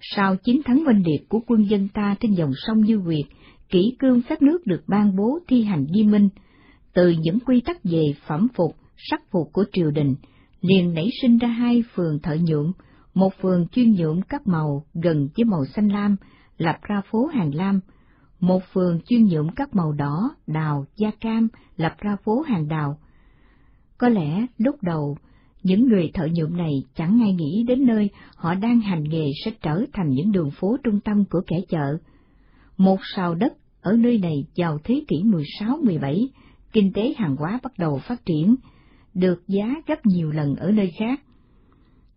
[0.00, 3.24] Sau chiến thắng oanh liệt của quân dân ta trên dòng sông Như việt
[3.68, 6.28] kỷ cương sách nước được ban bố thi hành nghiêm minh,
[6.92, 10.14] từ những quy tắc về phẩm phục, sắc phục của triều đình,
[10.60, 12.72] liền nảy sinh ra hai phường thợ nhuộm,
[13.14, 16.16] một phường chuyên nhuộm các màu gần với màu xanh lam,
[16.58, 17.80] lập ra phố hàng lam,
[18.40, 22.98] một phường chuyên nhuộm các màu đỏ, đào, da cam, lập ra phố hàng đào.
[23.98, 25.16] Có lẽ lúc đầu,
[25.62, 29.50] những người thợ nhuộm này chẳng ai nghĩ đến nơi họ đang hành nghề sẽ
[29.62, 31.98] trở thành những đường phố trung tâm của kẻ chợ.
[32.76, 36.26] Một sào đất ở nơi này vào thế kỷ 16-17,
[36.72, 38.54] kinh tế hàng hóa bắt đầu phát triển,
[39.14, 41.20] được giá gấp nhiều lần ở nơi khác.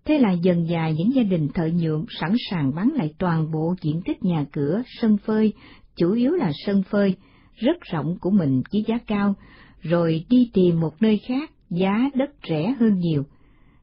[0.05, 3.75] Thế là dần dài những gia đình thợ nhuộm sẵn sàng bán lại toàn bộ
[3.81, 5.53] diện tích nhà cửa, sân phơi,
[5.95, 7.15] chủ yếu là sân phơi,
[7.55, 9.35] rất rộng của mình với giá cao,
[9.81, 13.23] rồi đi tìm một nơi khác giá đất rẻ hơn nhiều.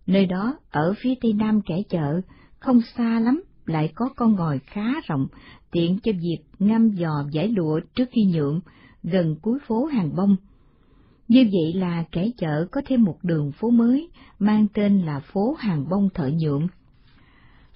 [0.07, 2.21] Nơi đó, ở phía tây nam kẻ chợ,
[2.59, 5.27] không xa lắm, lại có con ngòi khá rộng,
[5.72, 8.61] tiện cho việc ngâm giò giải lụa trước khi nhuộm,
[9.03, 10.37] gần cuối phố hàng bông.
[11.29, 15.57] Như vậy là kẻ chợ có thêm một đường phố mới, mang tên là phố
[15.59, 16.66] hàng bông thợ nhuộm.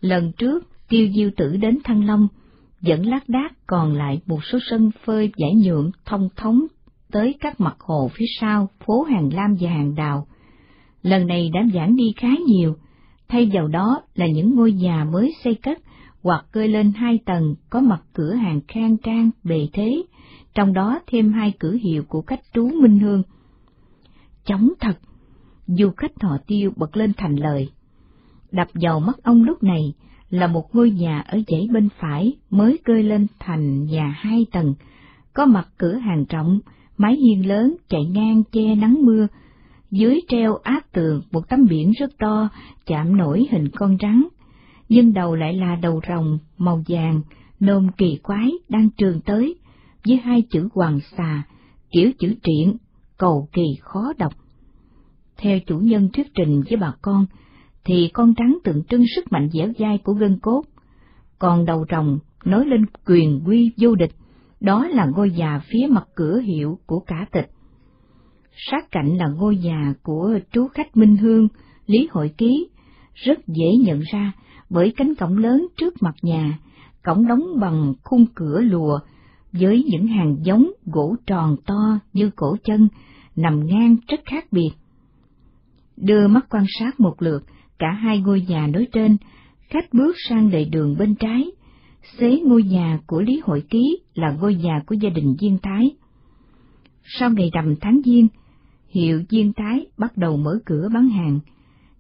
[0.01, 2.29] Lần trước, tiêu diêu tử đến Thăng Long,
[2.81, 6.67] dẫn lác đác còn lại một số sân phơi giải nhuộm thông thống
[7.13, 10.27] tới các mặt hồ phía sau phố hàng lam và hàng đào.
[11.03, 12.77] Lần này đã giảm đi khá nhiều,
[13.29, 15.79] thay vào đó là những ngôi nhà mới xây cất
[16.23, 20.03] hoặc cơi lên hai tầng có mặt cửa hàng khang trang bề thế,
[20.55, 23.23] trong đó thêm hai cửa hiệu của khách trú Minh Hương.
[24.45, 24.99] Chóng thật!
[25.67, 27.71] Du khách họ tiêu bật lên thành lời.
[28.51, 29.93] Đập vào mắt ông lúc này
[30.31, 34.75] là một ngôi nhà ở dãy bên phải mới cơi lên thành nhà hai tầng,
[35.33, 36.61] có mặt cửa hàng trọng,
[36.97, 39.27] mái hiên lớn chạy ngang che nắng mưa,
[39.91, 42.49] dưới treo áp tường một tấm biển rất to,
[42.87, 44.25] chạm nổi hình con rắn,
[44.89, 47.21] nhưng đầu lại là đầu rồng màu vàng,
[47.61, 49.57] nôm kỳ quái đang trường tới,
[50.07, 51.43] với hai chữ hoàng xà,
[51.91, 52.77] kiểu chữ triện,
[53.19, 54.33] cầu kỳ khó đọc.
[55.37, 57.27] Theo chủ nhân thuyết trình với bà con,
[57.85, 60.63] thì con rắn tượng trưng sức mạnh dẻo dai của gân cốt,
[61.39, 64.13] còn đầu rồng nói lên quyền quy vô địch,
[64.61, 67.51] đó là ngôi nhà phía mặt cửa hiệu của cả tịch.
[68.59, 71.49] Sát cạnh là ngôi nhà của chú khách Minh Hương,
[71.87, 72.69] Lý Hội Ký,
[73.15, 74.33] rất dễ nhận ra
[74.71, 76.59] bởi cánh cổng lớn trước mặt nhà,
[77.05, 78.99] cổng đóng bằng khung cửa lùa,
[79.53, 82.89] với những hàng giống gỗ tròn to như cổ chân,
[83.37, 84.71] nằm ngang rất khác biệt.
[85.97, 87.45] Đưa mắt quan sát một lượt,
[87.79, 89.17] cả hai ngôi nhà nói trên,
[89.69, 91.51] khách bước sang đầy đường bên trái,
[92.19, 95.91] xế ngôi nhà của Lý Hội Ký là ngôi nhà của gia đình Diên Thái.
[97.19, 98.29] Sau ngày rằm tháng Giêng,
[98.89, 101.41] hiệu Diên Thái bắt đầu mở cửa bán hàng,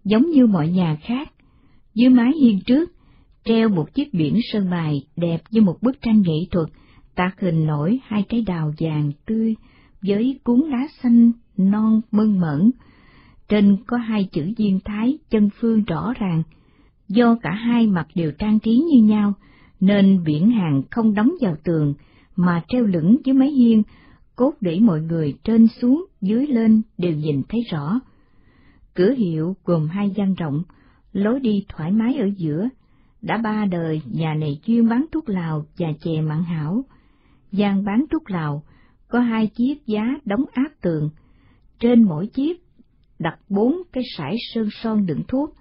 [0.04, 1.32] giống như mọi nhà khác.
[1.94, 2.92] Dưới mái hiên trước,
[3.44, 6.68] treo một chiếc biển sơn mài đẹp như một bức tranh nghệ thuật,
[7.14, 9.54] tạc hình nổi hai trái đào vàng tươi
[10.02, 12.70] với cuốn lá xanh non mơn mởn.
[13.48, 16.42] Trên có hai chữ Diên Thái chân phương rõ ràng,
[17.08, 19.32] do cả hai mặt đều trang trí như nhau,
[19.80, 21.94] nên biển hàng không đóng vào tường,
[22.36, 23.82] mà treo lửng dưới mái hiên,
[24.38, 28.00] cốt để mọi người trên xuống, dưới lên đều nhìn thấy rõ.
[28.94, 30.62] Cửa hiệu gồm hai gian rộng,
[31.12, 32.68] lối đi thoải mái ở giữa.
[33.22, 36.84] Đã ba đời nhà này chuyên bán thuốc lào và chè mặn hảo.
[37.52, 38.62] Gian bán thuốc lào
[39.08, 41.10] có hai chiếc giá đóng áp tường,
[41.80, 42.62] trên mỗi chiếc
[43.18, 45.54] đặt bốn cái sải sơn son đựng thuốc.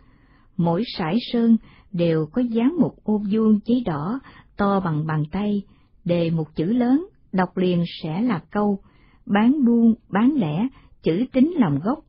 [0.58, 1.58] Mỗi sải sơn
[1.92, 4.20] đều có dán một ô vuông giấy đỏ
[4.58, 5.62] to bằng bàn tay,
[6.06, 8.80] đề một chữ lớn, đọc liền sẽ là câu,
[9.26, 10.68] bán buôn, bán lẻ,
[11.04, 12.00] chữ tính lòng gốc.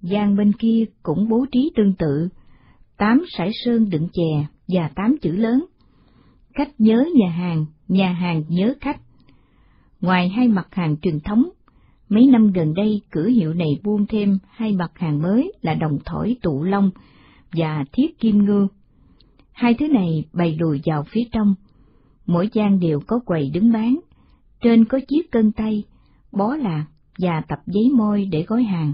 [0.00, 2.28] Giang bên kia cũng bố trí tương tự,
[2.96, 5.64] tám sải sơn đựng chè và tám chữ lớn.
[6.54, 9.00] Khách nhớ nhà hàng, nhà hàng nhớ khách.
[10.00, 11.48] Ngoài hai mặt hàng truyền thống,
[12.08, 15.98] mấy năm gần đây cửa hiệu này buôn thêm hai mặt hàng mới là đồng
[16.04, 16.90] thổi tụ long
[17.52, 18.66] và thiết kim ngư.
[19.52, 21.54] Hai thứ này bày lùi vào phía trong,
[22.26, 24.00] mỗi gian đều có quầy đứng bán,
[24.60, 25.84] trên có chiếc cân tay,
[26.32, 26.86] bó lạc
[27.18, 28.92] và tập giấy môi để gói hàng.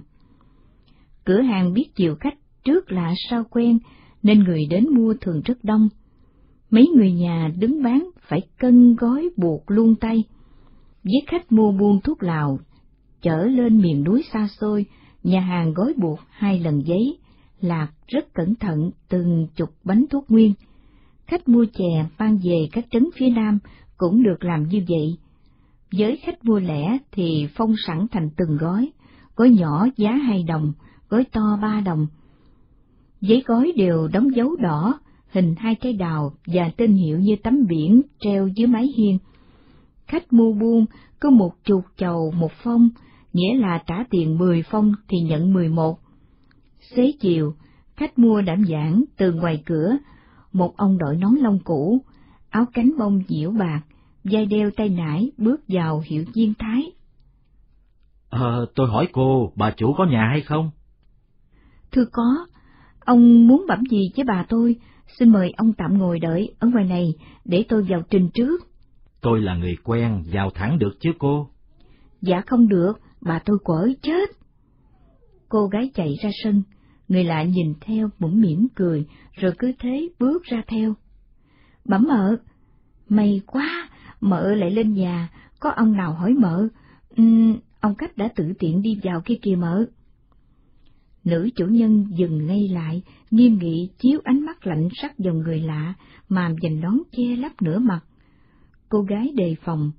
[1.24, 3.78] Cửa hàng biết chiều khách trước lạ sau quen,
[4.22, 5.88] nên người đến mua thường rất đông.
[6.70, 10.24] Mấy người nhà đứng bán phải cân gói buộc luôn tay.
[11.04, 12.58] Với khách mua buôn thuốc lào,
[13.22, 14.86] chở lên miền núi xa xôi,
[15.22, 17.18] nhà hàng gói buộc hai lần giấy,
[17.60, 20.52] lạc rất cẩn thận từng chục bánh thuốc nguyên.
[21.26, 23.58] Khách mua chè mang về các trấn phía Nam
[23.96, 25.16] cũng được làm như vậy.
[25.92, 28.92] Với khách mua lẻ thì phong sẵn thành từng gói,
[29.36, 30.72] gói nhỏ giá hai đồng,
[31.08, 32.06] gói to ba đồng.
[33.20, 35.00] Giấy gói đều đóng dấu đỏ,
[35.32, 39.18] hình hai cây đào và tên hiệu như tấm biển treo dưới mái hiên.
[40.06, 40.86] Khách mua buôn
[41.20, 42.88] có một chục chầu một phong,
[43.32, 45.98] nghĩa là trả tiền mười phong thì nhận mười một.
[46.80, 47.54] Xế chiều,
[47.96, 49.96] khách mua đảm giảng từ ngoài cửa,
[50.52, 52.02] một ông đội nón lông cũ,
[52.50, 53.80] áo cánh bông diễu bạc,
[54.30, 56.82] dây đeo tay nải bước vào hiệu viên thái.
[58.28, 60.70] Ờ, tôi hỏi cô, bà chủ có nhà hay không?
[61.92, 62.46] Thưa có,
[63.00, 64.76] ông muốn bẩm gì với bà tôi,
[65.18, 68.60] xin mời ông tạm ngồi đợi ở ngoài này để tôi vào trình trước.
[69.20, 71.48] Tôi là người quen, vào thẳng được chứ cô?
[72.20, 74.30] Dạ không được, bà tôi quở chết.
[75.48, 76.62] Cô gái chạy ra sân,
[77.08, 80.94] người lạ nhìn theo mũm mỉm cười, rồi cứ thế bước ra theo.
[81.84, 82.36] Bẩm mợ,
[83.08, 83.88] may quá,
[84.20, 85.28] mợ lại lên nhà,
[85.60, 86.68] có ông nào hỏi mợ,
[87.16, 89.86] um, ông cách đã tự tiện đi vào kia kìa mợ.
[91.24, 95.60] Nữ chủ nhân dừng ngay lại, nghiêm nghị chiếu ánh mắt lạnh sắc vào người
[95.60, 95.94] lạ,
[96.28, 98.00] màm dành đón che lấp nửa mặt.
[98.88, 99.90] Cô gái đề phòng,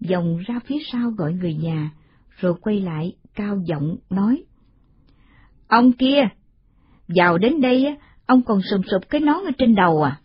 [0.00, 1.90] dòng ra phía sau gọi người nhà,
[2.36, 4.44] rồi quay lại, cao giọng, nói.
[5.68, 6.28] Ông kia,
[7.08, 10.20] vào đến đây, ông còn sùm sụp cái nón ở trên đầu à?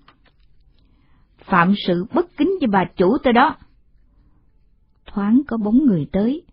[1.50, 3.58] Phạm sự bất kính với bà chủ tôi đó.
[5.06, 6.44] Thoáng có bóng người tới,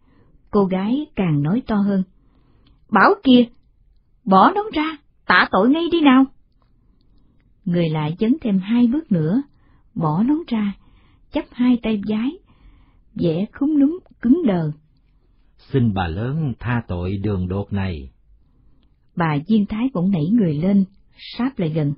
[0.51, 2.03] cô gái càng nói to hơn.
[2.91, 3.45] Bảo kia,
[4.25, 6.25] bỏ nón ra, tạ tội ngay đi nào.
[7.65, 9.43] Người lại chấn thêm hai bước nữa,
[9.95, 10.73] bỏ nón ra,
[11.33, 12.31] chắp hai tay giái,
[13.15, 14.71] vẻ khúm núm cứng đờ.
[15.59, 18.11] Xin bà lớn tha tội đường đột này.
[19.17, 20.85] Bà Diên Thái bỗng nảy người lên,
[21.17, 21.95] sáp lại gần.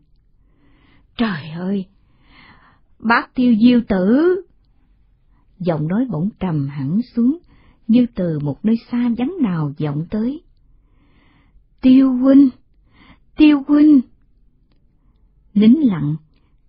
[1.17, 1.87] Trời ơi!
[2.99, 4.37] Bác tiêu diêu tử!
[5.59, 7.39] Giọng nói bỗng trầm hẳn xuống,
[7.89, 10.43] như từ một nơi xa vắng nào vọng tới.
[11.81, 12.49] Tiêu huynh!
[13.37, 14.01] Tiêu huynh!
[15.55, 16.17] Nín lặng,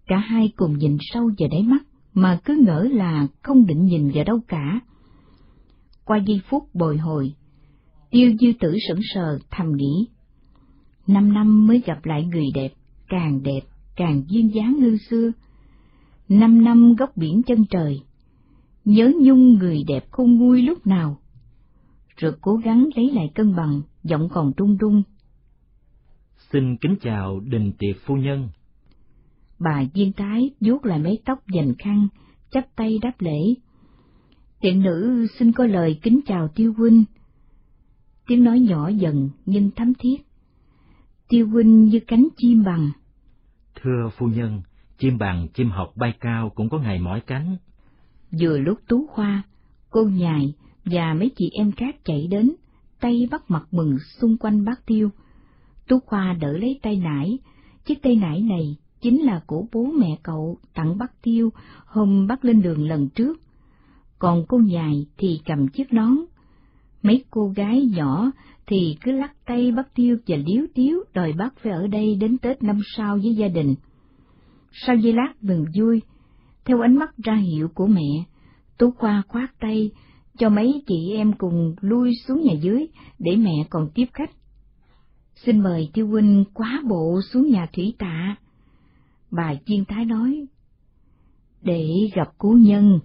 [0.07, 4.11] cả hai cùng nhìn sâu vào đáy mắt, mà cứ ngỡ là không định nhìn
[4.13, 4.79] vào đâu cả.
[6.05, 7.33] Qua giây phút bồi hồi,
[8.11, 10.07] tiêu dư tử sững sờ thầm nghĩ.
[11.07, 12.73] Năm năm mới gặp lại người đẹp,
[13.09, 13.61] càng đẹp,
[13.95, 15.31] càng duyên dáng như xưa.
[16.29, 18.01] Năm năm góc biển chân trời,
[18.85, 21.17] nhớ nhung người đẹp không nguôi lúc nào.
[22.17, 25.03] Rồi cố gắng lấy lại cân bằng, giọng còn trung trung.
[26.51, 28.49] Xin kính chào đình tiệc phu nhân.
[29.59, 32.07] Bà viên tái vuốt lại mái tóc dành khăn,
[32.51, 33.39] chắp tay đáp lễ.
[34.61, 37.03] Tiện nữ xin có lời kính chào tiêu huynh.
[38.27, 40.17] Tiếng nói nhỏ dần nhưng thấm thiết.
[41.29, 42.91] Tiêu huynh như cánh chim bằng.
[43.81, 44.61] Thưa phu nhân,
[44.97, 47.57] chim bằng, chim học bay cao cũng có ngày mỏi cánh.
[48.39, 49.43] Vừa lúc Tú Khoa,
[49.89, 50.53] cô nhài
[50.85, 52.55] và mấy chị em khác chạy đến,
[52.99, 55.09] tay bắt mặt mừng xung quanh bác Tiêu.
[55.87, 57.39] Tú Khoa đỡ lấy tay nải,
[57.85, 61.49] chiếc tay nải này chính là của bố mẹ cậu tặng bác Tiêu
[61.85, 63.41] hôm bác lên đường lần trước.
[64.19, 66.17] Còn cô nhài thì cầm chiếc nón.
[67.03, 68.31] Mấy cô gái nhỏ
[68.67, 72.37] thì cứ lắc tay bác Tiêu và liếu tiếu đòi bác phải ở đây đến
[72.37, 73.75] Tết năm sau với gia đình.
[74.85, 76.01] Sau giây lát mừng vui,
[76.65, 78.23] theo ánh mắt ra hiệu của mẹ,
[78.77, 79.91] Tú Khoa khoát tay
[80.37, 82.87] cho mấy chị em cùng lui xuống nhà dưới
[83.19, 84.31] để mẹ còn tiếp khách.
[85.35, 88.35] Xin mời tiêu huynh quá bộ xuống nhà thủy tạ.
[89.31, 90.45] Bà chiên thái nói,
[91.61, 92.99] để gặp cố nhân.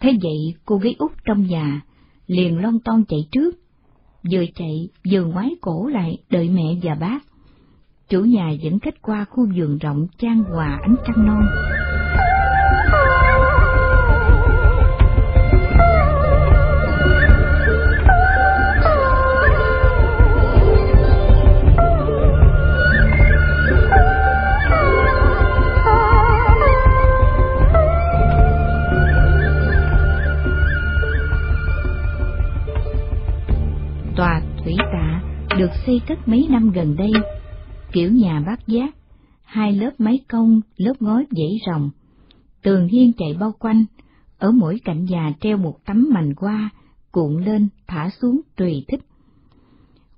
[0.00, 1.82] Thế vậy cô gái út trong nhà
[2.26, 3.54] liền lon ton chạy trước,
[4.30, 7.33] vừa chạy vừa ngoái cổ lại đợi mẹ và bác.
[8.08, 11.46] Chủ nhà dẫn khách qua khu vườn rộng trang hòa ánh trăng non.
[34.16, 35.20] Tòa thủy tạ
[35.58, 37.10] được xây cất mấy năm gần đây,
[37.94, 38.94] kiểu nhà bát giác,
[39.44, 41.90] hai lớp mái công, lớp ngói dãy rồng,
[42.62, 43.84] tường hiên chạy bao quanh,
[44.38, 46.70] ở mỗi cạnh nhà treo một tấm mành hoa,
[47.12, 49.00] cuộn lên, thả xuống tùy thích.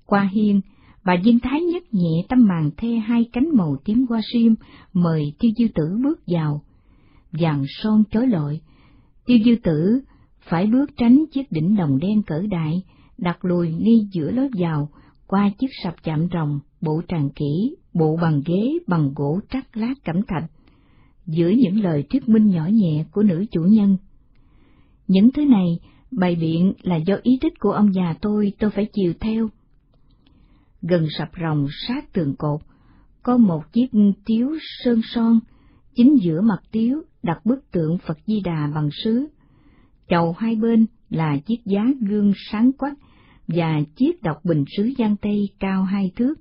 [0.07, 0.61] Qua hiên,
[1.05, 4.55] bà dinh Thái nhấc nhẹ tấm màn thê hai cánh màu tím hoa sim,
[4.93, 6.63] mời tiêu dư tử bước vào.
[7.33, 8.61] Vàng son chói lọi,
[9.27, 10.01] tiêu dư tử
[10.49, 12.83] phải bước tránh chiếc đỉnh đồng đen cỡ đại,
[13.19, 14.89] đặt lùi ngay giữa lối vào,
[15.27, 19.95] qua chiếc sập chạm rồng, bộ tràng kỹ, bộ bằng ghế bằng gỗ trắc lát
[20.05, 20.51] cẩm thạch,
[21.27, 23.97] giữa những lời thuyết minh nhỏ nhẹ của nữ chủ nhân.
[25.09, 25.79] Những thứ này
[26.11, 29.49] bày biện là do ý thích của ông già tôi, tôi phải chiều theo.
[30.83, 32.61] Gần sập rồng sát tường cột,
[33.23, 33.87] có một chiếc
[34.27, 34.51] tiếu
[34.85, 35.41] sơn son,
[35.95, 39.27] chính giữa mặt tiếu đặt bức tượng Phật Di Đà bằng sứ.
[40.09, 42.93] Chầu hai bên là chiếc giá gương sáng quắc
[43.49, 46.35] và chiếc đọc bình sứ giang tây cao hai thước.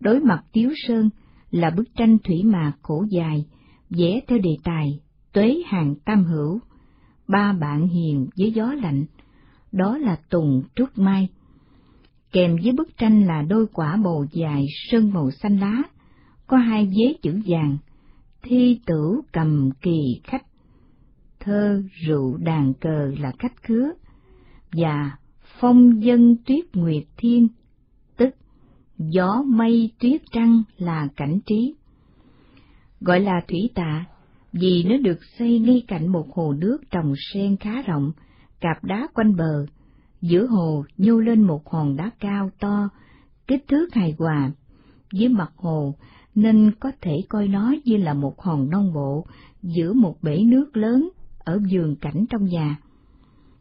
[0.00, 1.10] Đối mặt tiếu sơn
[1.50, 3.44] là bức tranh thủy mạc khổ dài,
[3.90, 5.00] vẽ theo đề tài
[5.32, 6.60] tuế hàng tam hữu,
[7.28, 9.04] ba bạn hiền với gió lạnh,
[9.72, 11.28] đó là tùng trúc mai.
[12.32, 15.82] Kèm với bức tranh là đôi quả bầu dài sơn màu xanh lá,
[16.46, 17.78] có hai vế chữ vàng,
[18.42, 20.46] thi tử cầm kỳ khách,
[21.40, 23.92] thơ rượu đàn cờ là khách khứa,
[24.72, 25.12] và
[25.60, 27.48] phong dân tuyết nguyệt thiên,
[28.98, 31.74] gió mây tuyết trăng là cảnh trí.
[33.00, 34.04] Gọi là thủy tạ
[34.52, 38.12] vì nó được xây ngay cạnh một hồ nước trồng sen khá rộng,
[38.60, 39.66] cạp đá quanh bờ,
[40.20, 42.88] giữa hồ nhô lên một hòn đá cao to,
[43.46, 44.50] kích thước hài hòa,
[45.12, 45.94] dưới mặt hồ
[46.34, 49.26] nên có thể coi nó như là một hòn non bộ
[49.62, 51.08] giữa một bể nước lớn
[51.38, 52.76] ở vườn cảnh trong nhà.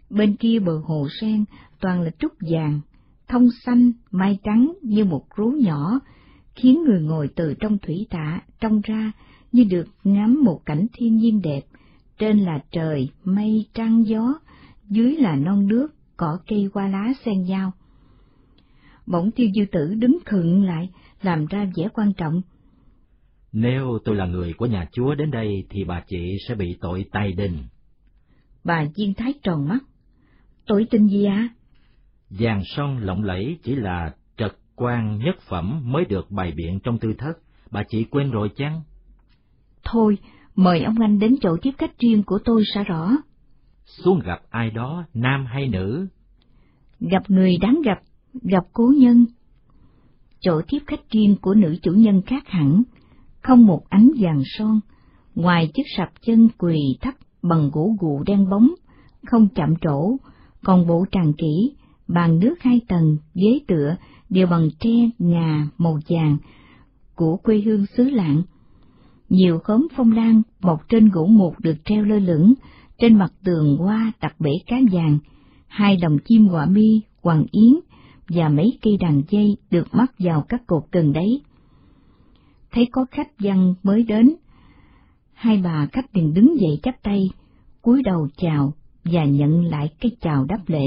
[0.09, 1.45] Bên kia bờ hồ sen
[1.79, 2.81] toàn là trúc vàng,
[3.27, 5.99] thông xanh, mai trắng như một rú nhỏ,
[6.55, 9.11] khiến người ngồi từ trong thủy tạ trông ra
[9.51, 11.61] như được ngắm một cảnh thiên nhiên đẹp,
[12.19, 14.39] trên là trời, mây, trăng, gió,
[14.89, 17.71] dưới là non nước, cỏ cây hoa lá xen nhau.
[19.05, 20.89] Bỗng tiêu dư tử đứng khựng lại,
[21.21, 22.41] làm ra vẻ quan trọng.
[23.51, 27.05] Nếu tôi là người của nhà chúa đến đây thì bà chị sẽ bị tội
[27.11, 27.57] tay đình.
[28.63, 29.79] Bà viên thái tròn mắt.
[30.65, 31.49] Tội tình gì ạ?
[31.53, 31.56] À?
[32.29, 36.97] Vàng son lộng lẫy chỉ là trật quan nhất phẩm mới được bày biện trong
[36.99, 37.33] tư thất,
[37.71, 38.81] bà chị quên rồi chăng?
[39.83, 40.17] Thôi,
[40.55, 43.11] mời ông anh đến chỗ tiếp khách riêng của tôi sẽ rõ.
[43.85, 46.07] Xuống gặp ai đó, nam hay nữ?
[46.99, 47.99] Gặp người đáng gặp,
[48.33, 49.25] gặp cố nhân.
[50.39, 52.83] Chỗ tiếp khách riêng của nữ chủ nhân khác hẳn,
[53.41, 54.79] không một ánh vàng son,
[55.35, 58.69] ngoài chiếc sạp chân quỳ thấp bằng gỗ gù đen bóng,
[59.25, 60.17] không chạm trổ,
[60.63, 61.75] còn bộ tràng kỹ,
[62.07, 63.95] bàn nước hai tầng, ghế tựa
[64.29, 66.37] đều bằng tre ngà màu vàng
[67.15, 68.43] của quê hương xứ lạng.
[69.29, 72.53] Nhiều khóm phong lan mọc trên gỗ mục được treo lơ lửng,
[72.97, 75.19] trên mặt tường hoa đặt bể cá vàng,
[75.67, 77.73] hai đồng chim quả mi, hoàng yến
[78.29, 81.41] và mấy cây đàn dây được mắc vào các cột gần đấy.
[82.71, 84.35] Thấy có khách văn mới đến,
[85.33, 87.29] hai bà khách liền đứng dậy chắp tay,
[87.81, 90.85] cúi đầu chào và nhận lại cái chào đáp lễ.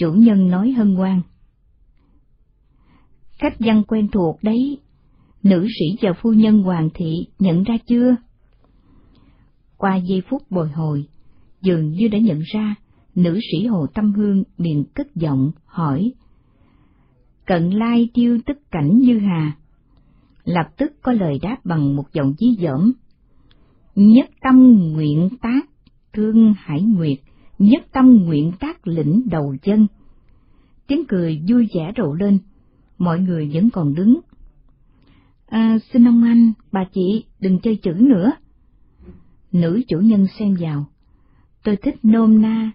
[0.00, 1.20] Chủ nhân nói hân hoan.
[3.38, 4.78] Cách văn quen thuộc đấy,
[5.42, 8.16] nữ sĩ và phu nhân hoàng thị nhận ra chưa?
[9.76, 11.08] Qua giây phút bồi hồi,
[11.62, 12.74] dường như đã nhận ra,
[13.14, 16.12] nữ sĩ Hồ Tâm Hương liền cất giọng hỏi.
[17.46, 19.56] Cận lai tiêu tức cảnh như hà.
[20.44, 22.92] Lập tức có lời đáp bằng một giọng dí dỏm.
[23.94, 25.66] Nhất tâm nguyện tác,
[26.12, 27.18] thương hải nguyệt,
[27.60, 29.86] nhất tâm nguyện tác lĩnh đầu chân.
[30.86, 32.38] Tiếng cười vui vẻ rộ lên,
[32.98, 34.20] mọi người vẫn còn đứng.
[35.46, 38.32] À, xin ông anh, bà chị, đừng chơi chữ nữa.
[39.52, 40.84] Nữ chủ nhân xem vào.
[41.64, 42.70] Tôi thích nôm na,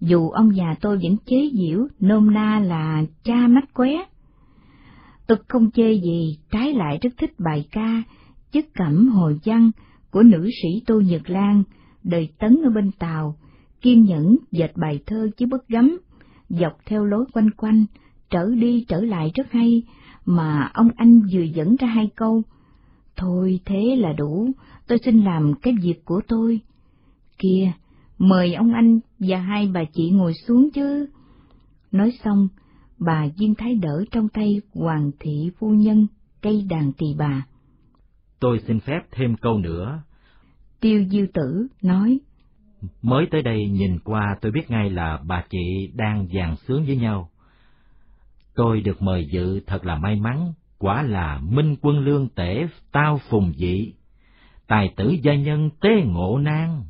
[0.00, 4.06] dù ông già tôi vẫn chế giễu nôm na là cha mắt qué.
[5.26, 8.02] Tôi không chê gì, trái lại rất thích bài ca,
[8.52, 9.70] chức cẩm hồi văn
[10.10, 11.62] của nữ sĩ Tô Nhật Lan,
[12.02, 13.36] đời tấn ở bên Tàu,
[13.84, 15.98] kiên nhẫn dệt bài thơ chứ bất gấm,
[16.48, 17.84] dọc theo lối quanh quanh,
[18.30, 19.82] trở đi trở lại rất hay,
[20.24, 22.42] mà ông anh vừa dẫn ra hai câu.
[23.16, 24.50] Thôi thế là đủ,
[24.86, 26.60] tôi xin làm cái việc của tôi.
[27.38, 27.72] Kìa,
[28.18, 31.06] mời ông anh và hai bà chị ngồi xuống chứ.
[31.92, 32.48] Nói xong,
[32.98, 36.06] bà Diên Thái đỡ trong tay Hoàng thị phu nhân
[36.42, 37.46] cây đàn tỳ bà.
[38.40, 40.02] Tôi xin phép thêm câu nữa.
[40.80, 42.20] Tiêu Diêu Tử nói.
[43.02, 46.96] Mới tới đây nhìn qua tôi biết ngay là bà chị đang dàn sướng với
[46.96, 47.30] nhau.
[48.54, 53.20] Tôi được mời dự thật là may mắn, quả là minh quân lương tể tao
[53.30, 53.92] phùng dị,
[54.66, 56.82] tài tử gia nhân tế ngộ nan.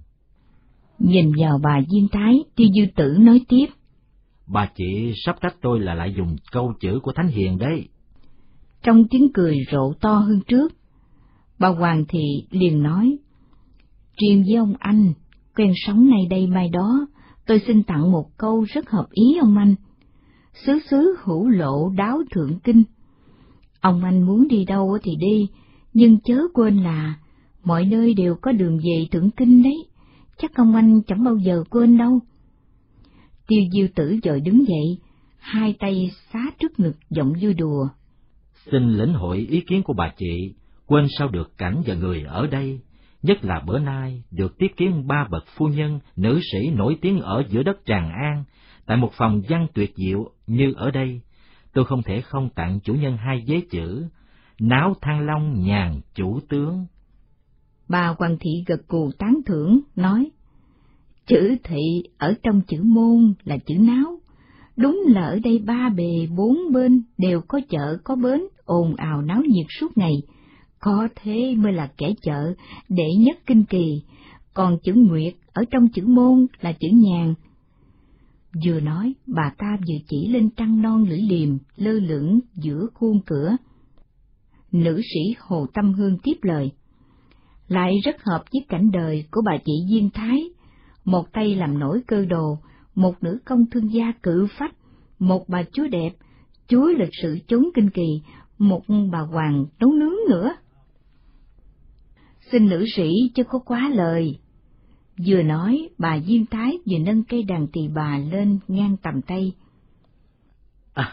[0.99, 3.67] Nhìn vào bà Diên Thái, Tiêu Dư Tử nói tiếp.
[4.47, 7.89] Bà chị sắp trách tôi là lại dùng câu chữ của Thánh Hiền đấy.
[8.83, 10.73] Trong tiếng cười rộ to hơn trước,
[11.59, 13.17] bà Hoàng thị liền nói,
[14.17, 15.13] Riêng với ông anh,
[15.57, 17.07] quen sống này đây mai đó,
[17.47, 19.75] tôi xin tặng một câu rất hợp ý ông anh.
[20.67, 22.83] Xứ xứ hữu lộ đáo thượng kinh.
[23.81, 25.49] Ông anh muốn đi đâu thì đi,
[25.93, 27.15] nhưng chớ quên là
[27.65, 29.87] mọi nơi đều có đường về thượng kinh đấy,
[30.39, 32.21] chắc ông anh chẳng bao giờ quên đâu.
[33.49, 34.99] Tiêu diêu tử dội đứng dậy,
[35.39, 37.89] hai tay xá trước ngực giọng vui đùa.
[38.71, 40.55] Xin lĩnh hội ý kiến của bà chị,
[40.87, 42.81] quên sao được cảnh và người ở đây,
[43.25, 47.21] nhất là bữa nay được tiếp kiến ba bậc phu nhân, nữ sĩ nổi tiếng
[47.21, 48.45] ở giữa đất Tràng An,
[48.87, 51.21] tại một phòng văn tuyệt diệu như ở đây,
[51.73, 54.07] tôi không thể không tặng chủ nhân hai giấy chữ,
[54.61, 56.87] náo thăng long nhàn chủ tướng.
[57.89, 60.31] Bà Hoàng thị gật cù tán thưởng, nói,
[61.27, 64.19] chữ thị ở trong chữ môn là chữ náo,
[64.77, 69.23] đúng là ở đây ba bề bốn bên đều có chợ có bến, ồn ào
[69.23, 70.13] náo nhiệt suốt ngày,
[70.85, 72.55] có thế mới là kẻ chợ,
[72.89, 74.03] đệ nhất kinh kỳ,
[74.55, 77.35] còn chữ nguyệt ở trong chữ môn là chữ nhàn.
[78.65, 83.21] Vừa nói, bà ta vừa chỉ lên trăng non lưỡi liềm, lơ lửng giữa khuôn
[83.27, 83.57] cửa.
[84.73, 86.71] Nữ sĩ Hồ Tâm Hương tiếp lời.
[87.69, 90.43] Lại rất hợp với cảnh đời của bà chị Duyên Thái,
[91.05, 92.59] một tay làm nổi cơ đồ,
[92.95, 94.75] một nữ công thương gia cự phách,
[95.19, 96.11] một bà chúa đẹp,
[96.69, 98.21] chúa lịch sự chốn kinh kỳ,
[98.59, 98.83] một
[99.13, 100.55] bà hoàng nấu nướng nữa
[102.53, 104.39] xin nữ sĩ chứ có quá lời.
[105.27, 109.53] Vừa nói, bà Diên Thái vừa nâng cây đàn tỳ bà lên ngang tầm tay.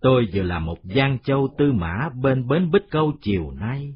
[0.00, 3.94] tôi vừa là một giang châu tư mã bên bến Bích Câu chiều nay,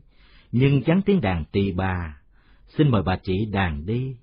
[0.52, 2.20] nhưng chắn tiếng đàn tỳ bà.
[2.68, 4.16] Xin mời bà chị đàn đi.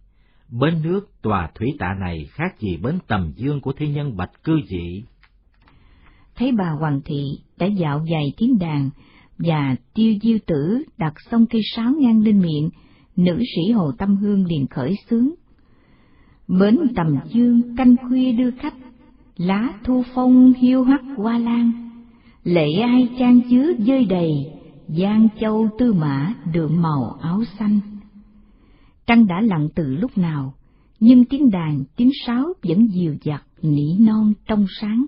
[0.50, 4.44] Bến nước tòa thủy tạ này khác gì bến tầm dương của thi nhân bạch
[4.44, 5.04] cư dị.
[6.36, 7.24] Thấy bà Hoàng thị
[7.58, 8.89] đã dạo dày tiếng đàn,
[9.38, 12.69] và tiêu diêu tử đặt xong cây sáo ngang lên miệng,
[13.15, 15.34] nữ sĩ Hồ Tâm Hương liền khởi sướng.
[16.47, 18.75] Bến tầm dương canh khuya đưa khách,
[19.38, 21.71] lá thu phong hiu hắt hoa lan,
[22.43, 24.31] lệ ai trang chứa dơi đầy,
[24.88, 27.79] giang châu tư mã đượm màu áo xanh.
[29.07, 30.53] Trăng đã lặng từ lúc nào,
[30.99, 35.05] nhưng tiếng đàn, tiếng sáo vẫn dịu dặt, nỉ non trong sáng.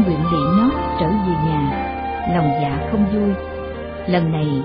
[0.00, 1.60] Từ nguyện huyện nó trở về nhà
[2.34, 3.34] lòng dạ không vui
[4.08, 4.62] lần này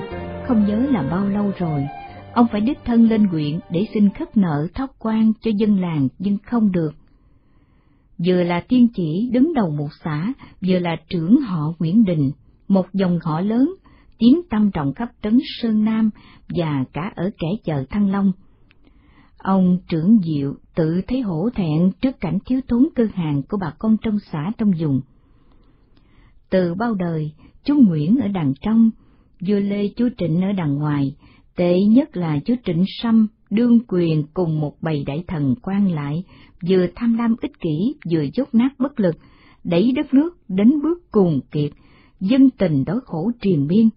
[0.48, 1.88] không nhớ là bao lâu rồi
[2.34, 6.08] ông phải đích thân lên huyện để xin khất nợ thóc quan cho dân làng
[6.20, 6.92] nhưng không được
[8.18, 10.34] vừa là tiên chỉ đứng đầu một xã,
[10.68, 12.32] vừa là trưởng họ Nguyễn Đình,
[12.68, 13.74] một dòng họ lớn,
[14.18, 16.10] tiếng tâm trọng khắp trấn Sơn Nam
[16.50, 18.32] và cả ở kẻ chợ Thăng Long.
[19.38, 23.74] Ông trưởng diệu tự thấy hổ thẹn trước cảnh thiếu thốn cơ hàng của bà
[23.80, 25.02] con trong xã trong vùng.
[26.56, 27.32] Từ bao đời,
[27.64, 28.90] chú Nguyễn ở đằng trong,
[29.48, 31.16] vua Lê chú Trịnh ở đằng ngoài,
[31.56, 36.24] tệ nhất là chú Trịnh Sâm đương quyền cùng một bầy đại thần quan lại,
[36.70, 39.16] vừa tham lam ích kỷ, vừa dốt nát bất lực,
[39.64, 41.72] đẩy đất nước đến bước cùng kiệt,
[42.20, 43.90] dân tình đói khổ triền miên.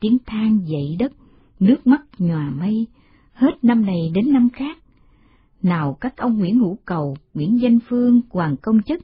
[0.00, 1.12] Tiếng than dậy đất,
[1.60, 2.86] nước mắt nhòa mây,
[3.32, 4.78] hết năm này đến năm khác.
[5.62, 9.00] Nào các ông Nguyễn Hữu Cầu, Nguyễn Danh Phương, Hoàng Công chức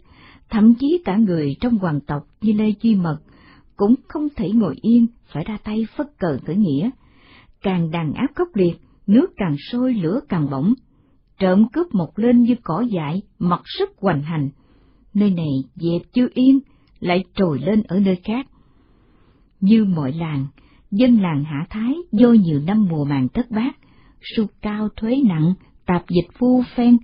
[0.51, 3.19] thậm chí cả người trong hoàng tộc như Lê Duy Mật,
[3.77, 6.91] cũng không thể ngồi yên, phải ra tay phất cờ khởi nghĩa.
[7.63, 8.75] Càng đàn áp khốc liệt,
[9.07, 10.75] nước càng sôi lửa càng bỏng.
[11.39, 14.49] Trộm cướp một lên như cỏ dại, mặc sức hoành hành.
[15.15, 16.59] Nơi này dẹp chưa yên,
[17.01, 18.47] lại trồi lên ở nơi khác.
[19.61, 20.47] Như mọi làng,
[20.91, 23.77] dân làng Hạ Thái do nhiều năm mùa màng thất bát,
[24.21, 25.55] su cao thuế nặng,
[25.87, 26.97] tạp dịch phu phen,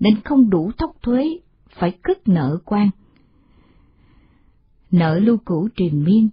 [0.00, 1.38] nên không đủ thóc thuế,
[1.78, 2.90] phải cất nợ quan.
[4.90, 6.28] Nợ lưu cũ triền miên,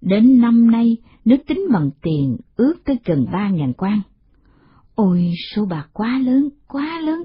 [0.00, 4.00] đến năm nay nước tính bằng tiền ước tới gần ba ngàn quan.
[4.94, 7.22] Ôi, số bạc quá lớn, quá lớn,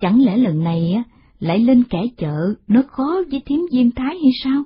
[0.00, 1.02] chẳng lẽ lần này á
[1.40, 4.62] lại lên kẻ chợ nó khó với thiếm diêm thái hay sao?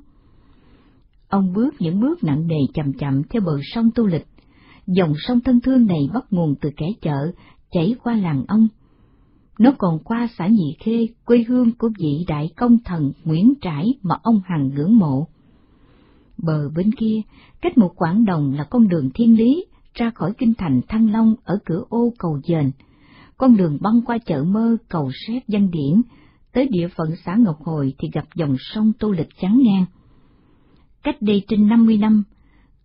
[1.28, 4.26] Ông bước những bước nặng nề chậm chậm theo bờ sông tu lịch.
[4.86, 7.32] Dòng sông thân thương này bắt nguồn từ kẻ chợ,
[7.70, 8.68] chảy qua làng ông.
[9.58, 13.94] Nó còn qua xã Nhị Khê, quê hương của vị đại công thần Nguyễn Trãi
[14.02, 15.26] mà ông hằng ngưỡng mộ.
[16.38, 17.20] Bờ bên kia,
[17.60, 21.34] cách một quãng đồng là con đường thiên lý, ra khỏi kinh thành Thăng Long
[21.44, 22.70] ở cửa ô cầu dền,
[23.36, 26.02] con đường băng qua chợ mơ cầu xếp văn điển,
[26.52, 29.84] tới địa phận xã Ngọc Hồi thì gặp dòng sông Tô Lịch chắn ngang.
[31.02, 32.22] Cách đây trên năm mươi năm,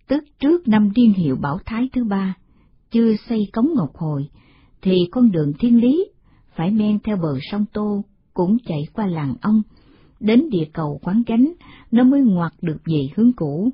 [0.07, 2.33] tức trước năm điên hiệu Bảo Thái thứ ba,
[2.91, 4.29] chưa xây cống Ngọc Hồi,
[4.81, 6.05] thì con đường thiên lý
[6.57, 8.03] phải men theo bờ sông Tô
[8.33, 9.61] cũng chạy qua làng ông,
[10.19, 11.53] đến địa cầu quán gánh,
[11.91, 13.69] nó mới ngoặt được về hướng cũ.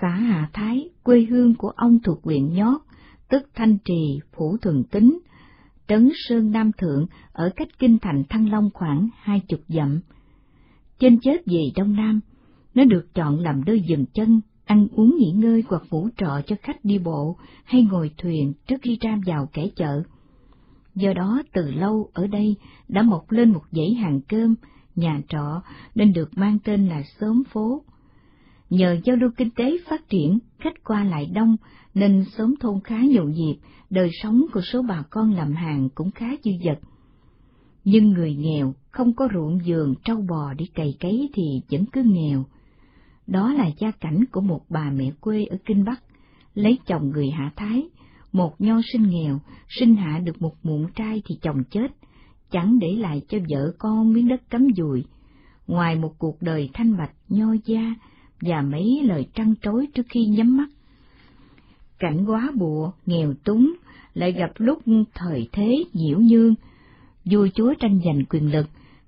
[0.00, 2.80] Xã Hà Thái, quê hương của ông thuộc huyện Nhót,
[3.28, 5.18] tức Thanh Trì, Phủ Thường Tính,
[5.88, 10.00] trấn Sơn Nam Thượng ở cách kinh thành Thăng Long khoảng hai chục dặm.
[10.98, 12.20] Trên chết về Đông Nam,
[12.74, 16.56] nó được chọn làm nơi dừng chân, ăn uống nghỉ ngơi hoặc vũ trọ cho
[16.62, 20.02] khách đi bộ hay ngồi thuyền trước khi ra vào kẻ chợ.
[20.98, 22.56] Do đó từ lâu ở đây
[22.88, 24.54] đã mọc lên một dãy hàng cơm,
[24.96, 25.62] nhà trọ
[25.94, 27.82] nên được mang tên là xóm phố.
[28.70, 31.56] Nhờ giao lưu kinh tế phát triển, khách qua lại đông
[31.94, 33.56] nên xóm thôn khá nhộn nhịp,
[33.90, 36.78] đời sống của số bà con làm hàng cũng khá dư dật.
[37.84, 42.02] Nhưng người nghèo không có ruộng vườn trâu bò để cày cấy thì vẫn cứ
[42.02, 42.44] nghèo.
[43.26, 46.02] Đó là gia cảnh của một bà mẹ quê ở Kinh Bắc,
[46.54, 47.88] lấy chồng người Hạ Thái,
[48.32, 51.92] một nho sinh nghèo, sinh hạ được một muộn trai thì chồng chết,
[52.50, 55.04] chẳng để lại cho vợ con miếng đất cấm dùi,
[55.66, 57.94] ngoài một cuộc đời thanh bạch nho gia
[58.40, 60.68] và mấy lời trăn trối trước khi nhắm mắt.
[61.98, 63.74] Cảnh quá bùa, nghèo túng,
[64.14, 64.82] lại gặp lúc
[65.14, 66.54] thời thế nhiễu nhương,
[67.24, 68.66] vua chúa tranh giành quyền lực,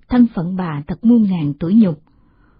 [0.09, 2.01] thân phận bà thật muôn ngàn tuổi nhục.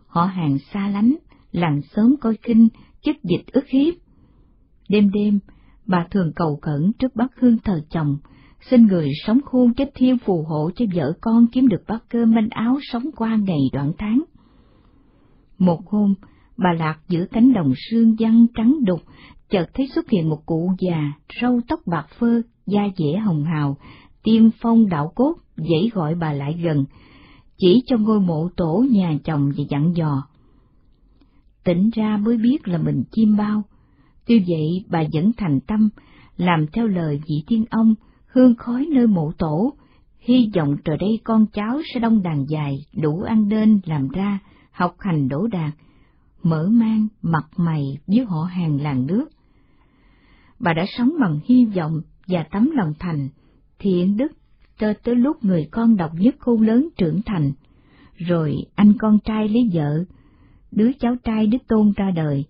[0.07, 1.16] Họ hàng xa lánh,
[1.51, 2.68] làng sớm coi khinh,
[3.01, 3.93] chức dịch ức hiếp.
[4.89, 5.39] Đêm đêm,
[5.86, 8.18] bà thường cầu khẩn trước bát hương thờ chồng,
[8.70, 12.32] xin người sống khôn chết thiên phù hộ cho vợ con kiếm được bát cơm
[12.32, 14.24] manh áo sống qua ngày đoạn tháng.
[15.60, 16.14] Một hôm,
[16.58, 19.02] bà lạc giữa cánh đồng sương văn trắng đục,
[19.50, 21.12] chợt thấy xuất hiện một cụ già,
[21.42, 23.78] râu tóc bạc phơ, da dẻ hồng hào,
[24.24, 26.86] tiêm phong đạo cốt, dãy gọi bà lại gần,
[27.58, 30.24] chỉ cho ngôi mộ tổ nhà chồng và dặn dò.
[31.64, 33.64] Tỉnh ra mới biết là mình chim bao,
[34.32, 35.90] tuy vậy bà vẫn thành tâm,
[36.38, 37.96] làm theo lời vị tiên ông,
[38.28, 39.74] hương khói nơi mộ tổ,
[40.20, 44.40] hy vọng trời đây con cháu sẽ đông đàn dài, đủ ăn đên làm ra,
[44.72, 45.74] học hành đỗ đạt,
[46.44, 49.26] mở mang mặt mày với họ hàng làng nước.
[50.60, 53.30] Bà đã sống bằng hy vọng và tấm lòng thành,
[53.80, 54.32] thiện đức,
[54.80, 57.52] cho tới lúc người con độc nhất khôn lớn trưởng thành,
[58.16, 60.04] rồi anh con trai lấy vợ,
[60.72, 62.46] đứa cháu trai đứa tôn ra đời,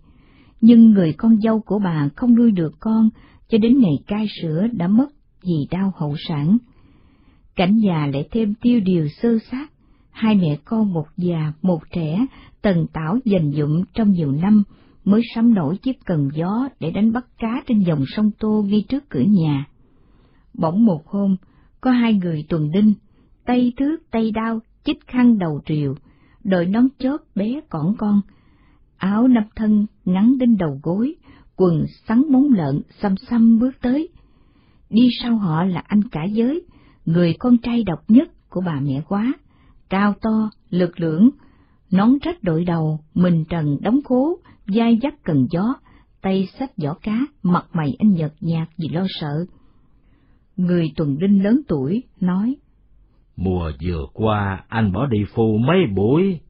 [0.62, 3.10] nhưng người con dâu của bà không nuôi được con
[3.48, 5.06] cho đến ngày cai sữa đã mất
[5.42, 6.58] vì đau hậu sản.
[7.56, 9.72] Cảnh già lại thêm tiêu điều sơ sát,
[10.10, 12.26] hai mẹ con một già một trẻ
[12.62, 14.62] tần tảo dành dụng trong nhiều năm
[15.04, 18.84] mới sắm nổi chiếc cần gió để đánh bắt cá trên dòng sông Tô ngay
[18.88, 19.66] trước cửa nhà.
[20.54, 21.36] Bỗng một hôm,
[21.80, 22.94] có hai người tuần đinh,
[23.46, 25.94] tay thước tay đao, chích khăn đầu triều,
[26.44, 28.20] đội nón chớp bé cỏn con,
[29.02, 31.14] áo nắp thân ngắn đến đầu gối,
[31.56, 34.08] quần sắn móng lợn xăm xăm bước tới.
[34.90, 36.62] Đi sau họ là anh cả giới,
[37.06, 39.32] người con trai độc nhất của bà mẹ quá,
[39.90, 41.30] cao to, lực lưỡng,
[41.90, 45.74] nón rách đội đầu, mình trần đóng khố, dai dắt cần gió,
[46.20, 49.46] tay sách giỏ cá, mặt mày anh nhợt nhạt vì lo sợ.
[50.56, 52.56] Người tuần đinh lớn tuổi, nói,
[53.36, 56.40] Mùa vừa qua anh bỏ đi phù mấy buổi,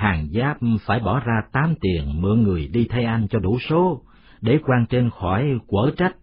[0.00, 4.02] hàng giáp phải bỏ ra tám tiền mượn người đi thay anh cho đủ số,
[4.40, 6.16] để quan trên khỏi quở trách.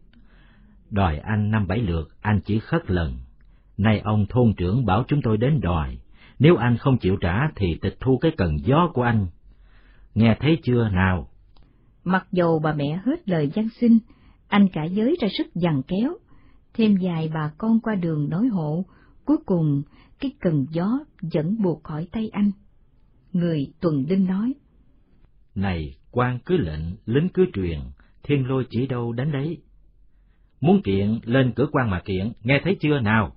[0.89, 3.13] Đòi anh năm bảy lượt, anh chỉ khất lần.
[3.77, 5.97] Nay ông thôn trưởng bảo chúng tôi đến đòi,
[6.39, 9.27] nếu anh không chịu trả thì tịch thu cái cần gió của anh.
[10.15, 11.27] Nghe thấy chưa nào?
[12.03, 13.97] Mặc dầu bà mẹ hết lời gian xin,
[14.47, 16.13] anh cả giới ra sức dằn kéo,
[16.73, 18.85] thêm vài bà con qua đường nói hộ,
[19.25, 19.81] cuối cùng
[20.19, 20.99] cái cần gió
[21.33, 22.51] vẫn buộc khỏi tay anh.
[23.37, 24.53] Người tuần đinh nói.
[25.55, 27.79] Này, quan cứ lệnh, lính cứ truyền,
[28.23, 29.57] thiên lôi chỉ đâu đánh đấy.
[30.61, 33.35] Muốn kiện, lên cửa quan mà kiện, nghe thấy chưa nào?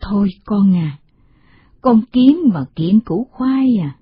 [0.00, 0.98] Thôi con à,
[1.80, 3.96] con kiến mà kiện củ khoai à.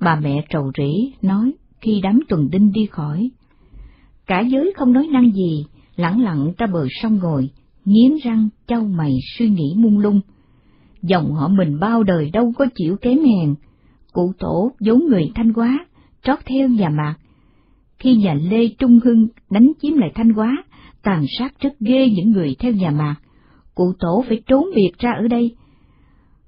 [0.00, 3.30] Bà mẹ trầu rỉ nói khi đám tuần đinh đi khỏi.
[4.26, 7.50] Cả giới không nói năng gì, lẳng lặng ra bờ sông ngồi,
[7.84, 10.20] nghiến răng trao mày suy nghĩ mung lung.
[11.02, 13.54] Dòng họ mình bao đời đâu có chịu kém hèn,
[14.12, 15.86] cụ tổ vốn người thanh hóa,
[16.22, 17.14] trót theo nhà mạc.
[17.98, 20.64] Khi nhà Lê Trung Hưng đánh chiếm lại thanh hóa,
[21.02, 23.16] tàn sát rất ghê những người theo nhà mạc,
[23.74, 25.56] cụ tổ phải trốn biệt ra ở đây.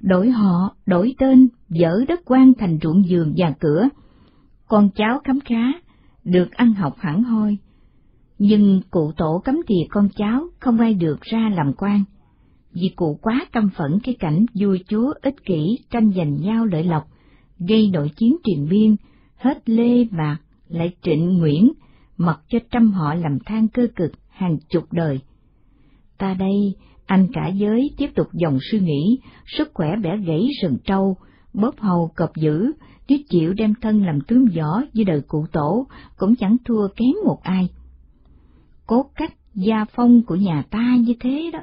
[0.01, 3.89] Đổi họ, đổi tên, dỡ đất quan thành ruộng giường và cửa.
[4.69, 5.73] Con cháu khám khá,
[6.25, 7.57] được ăn học hẳn hoi.
[8.39, 12.05] Nhưng cụ tổ cấm tiệt con cháu không ai được ra làm quan,
[12.73, 16.85] vì cụ quá căm phẫn cái cảnh vua chúa ích kỷ tranh giành nhau lợi
[16.85, 17.05] lộc,
[17.59, 18.97] gây nội chiến triền biên,
[19.37, 20.39] hết Lê Mạc
[20.69, 21.73] lại Trịnh Nguyễn,
[22.17, 25.21] mặc cho trăm họ làm than cơ cực hàng chục đời.
[26.19, 26.75] Ta đây,
[27.07, 31.17] anh cả giới tiếp tục dòng suy nghĩ, sức khỏe bẻ gãy sừng trâu,
[31.55, 32.73] bóp hầu cọp dữ,
[33.07, 35.87] chứ chịu đem thân làm tướng võ với đời cụ tổ,
[36.17, 37.69] cũng chẳng thua kém một ai.
[38.87, 41.59] Cốt cách gia phong của nhà ta như thế đó,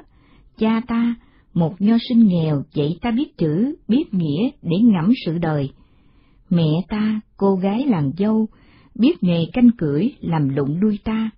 [0.58, 1.14] cha ta,
[1.54, 5.70] một nho sinh nghèo dạy ta biết chữ, biết nghĩa để ngẫm sự đời.
[6.52, 8.48] Mẹ ta, cô gái làng dâu,
[8.94, 11.30] biết nghề canh cưỡi làm lụng đuôi ta.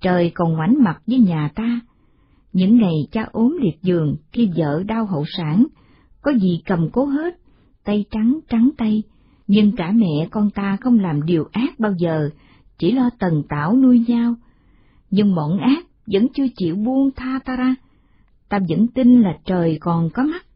[0.00, 1.80] Trời còn ngoảnh mặt với nhà ta.
[2.52, 5.66] Những ngày cha ốm liệt giường khi vợ đau hậu sản,
[6.22, 7.38] có gì cầm cố hết,
[7.84, 9.02] tay trắng trắng tay,
[9.46, 12.30] nhưng cả mẹ con ta không làm điều ác bao giờ,
[12.78, 14.34] chỉ lo tần tảo nuôi nhau.
[15.10, 17.74] Nhưng bọn ác vẫn chưa chịu buông tha ta ra,
[18.48, 20.46] ta vẫn tin là trời còn có mắt.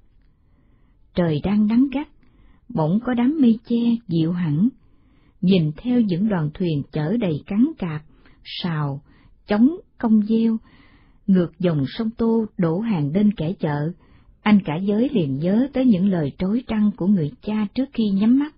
[1.15, 2.09] Trời đang nắng gắt,
[2.69, 4.69] bỗng có đám mây che dịu hẳn,
[5.41, 8.03] nhìn theo những đoàn thuyền chở đầy cắn cạp,
[8.45, 9.01] sào,
[9.47, 10.57] chống công gieo,
[11.27, 13.93] ngược dòng sông Tô đổ hàng đến kẻ chợ,
[14.43, 18.11] anh cả giới liền nhớ tới những lời trối trăng của người cha trước khi
[18.11, 18.55] nhắm mắt,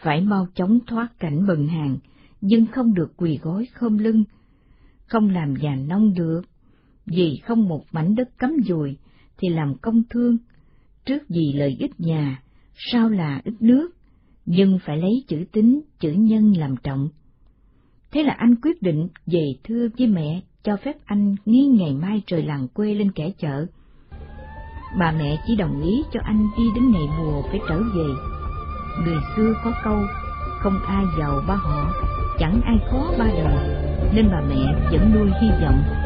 [0.00, 1.96] phải mau chóng thoát cảnh bần hàng,
[2.40, 4.24] nhưng không được quỳ gối khom lưng,
[5.06, 6.42] không làm già nông được,
[7.06, 8.96] vì không một mảnh đất cấm dùi
[9.38, 10.36] thì làm công thương,
[11.04, 12.42] trước gì lợi ích nhà,
[12.76, 13.88] sau là ít nước,
[14.46, 17.08] nhưng phải lấy chữ tính, chữ nhân làm trọng.
[18.12, 22.22] Thế là anh quyết định về thưa với mẹ cho phép anh ngay ngày mai
[22.26, 23.66] trời làng quê lên kẻ chợ.
[24.98, 28.06] Bà mẹ chỉ đồng ý cho anh đi đến ngày mùa phải trở về.
[29.04, 29.98] Người xưa có câu,
[30.58, 31.92] không ai giàu ba họ,
[32.38, 36.05] chẳng ai khó ba đời, nên bà mẹ vẫn nuôi hy vọng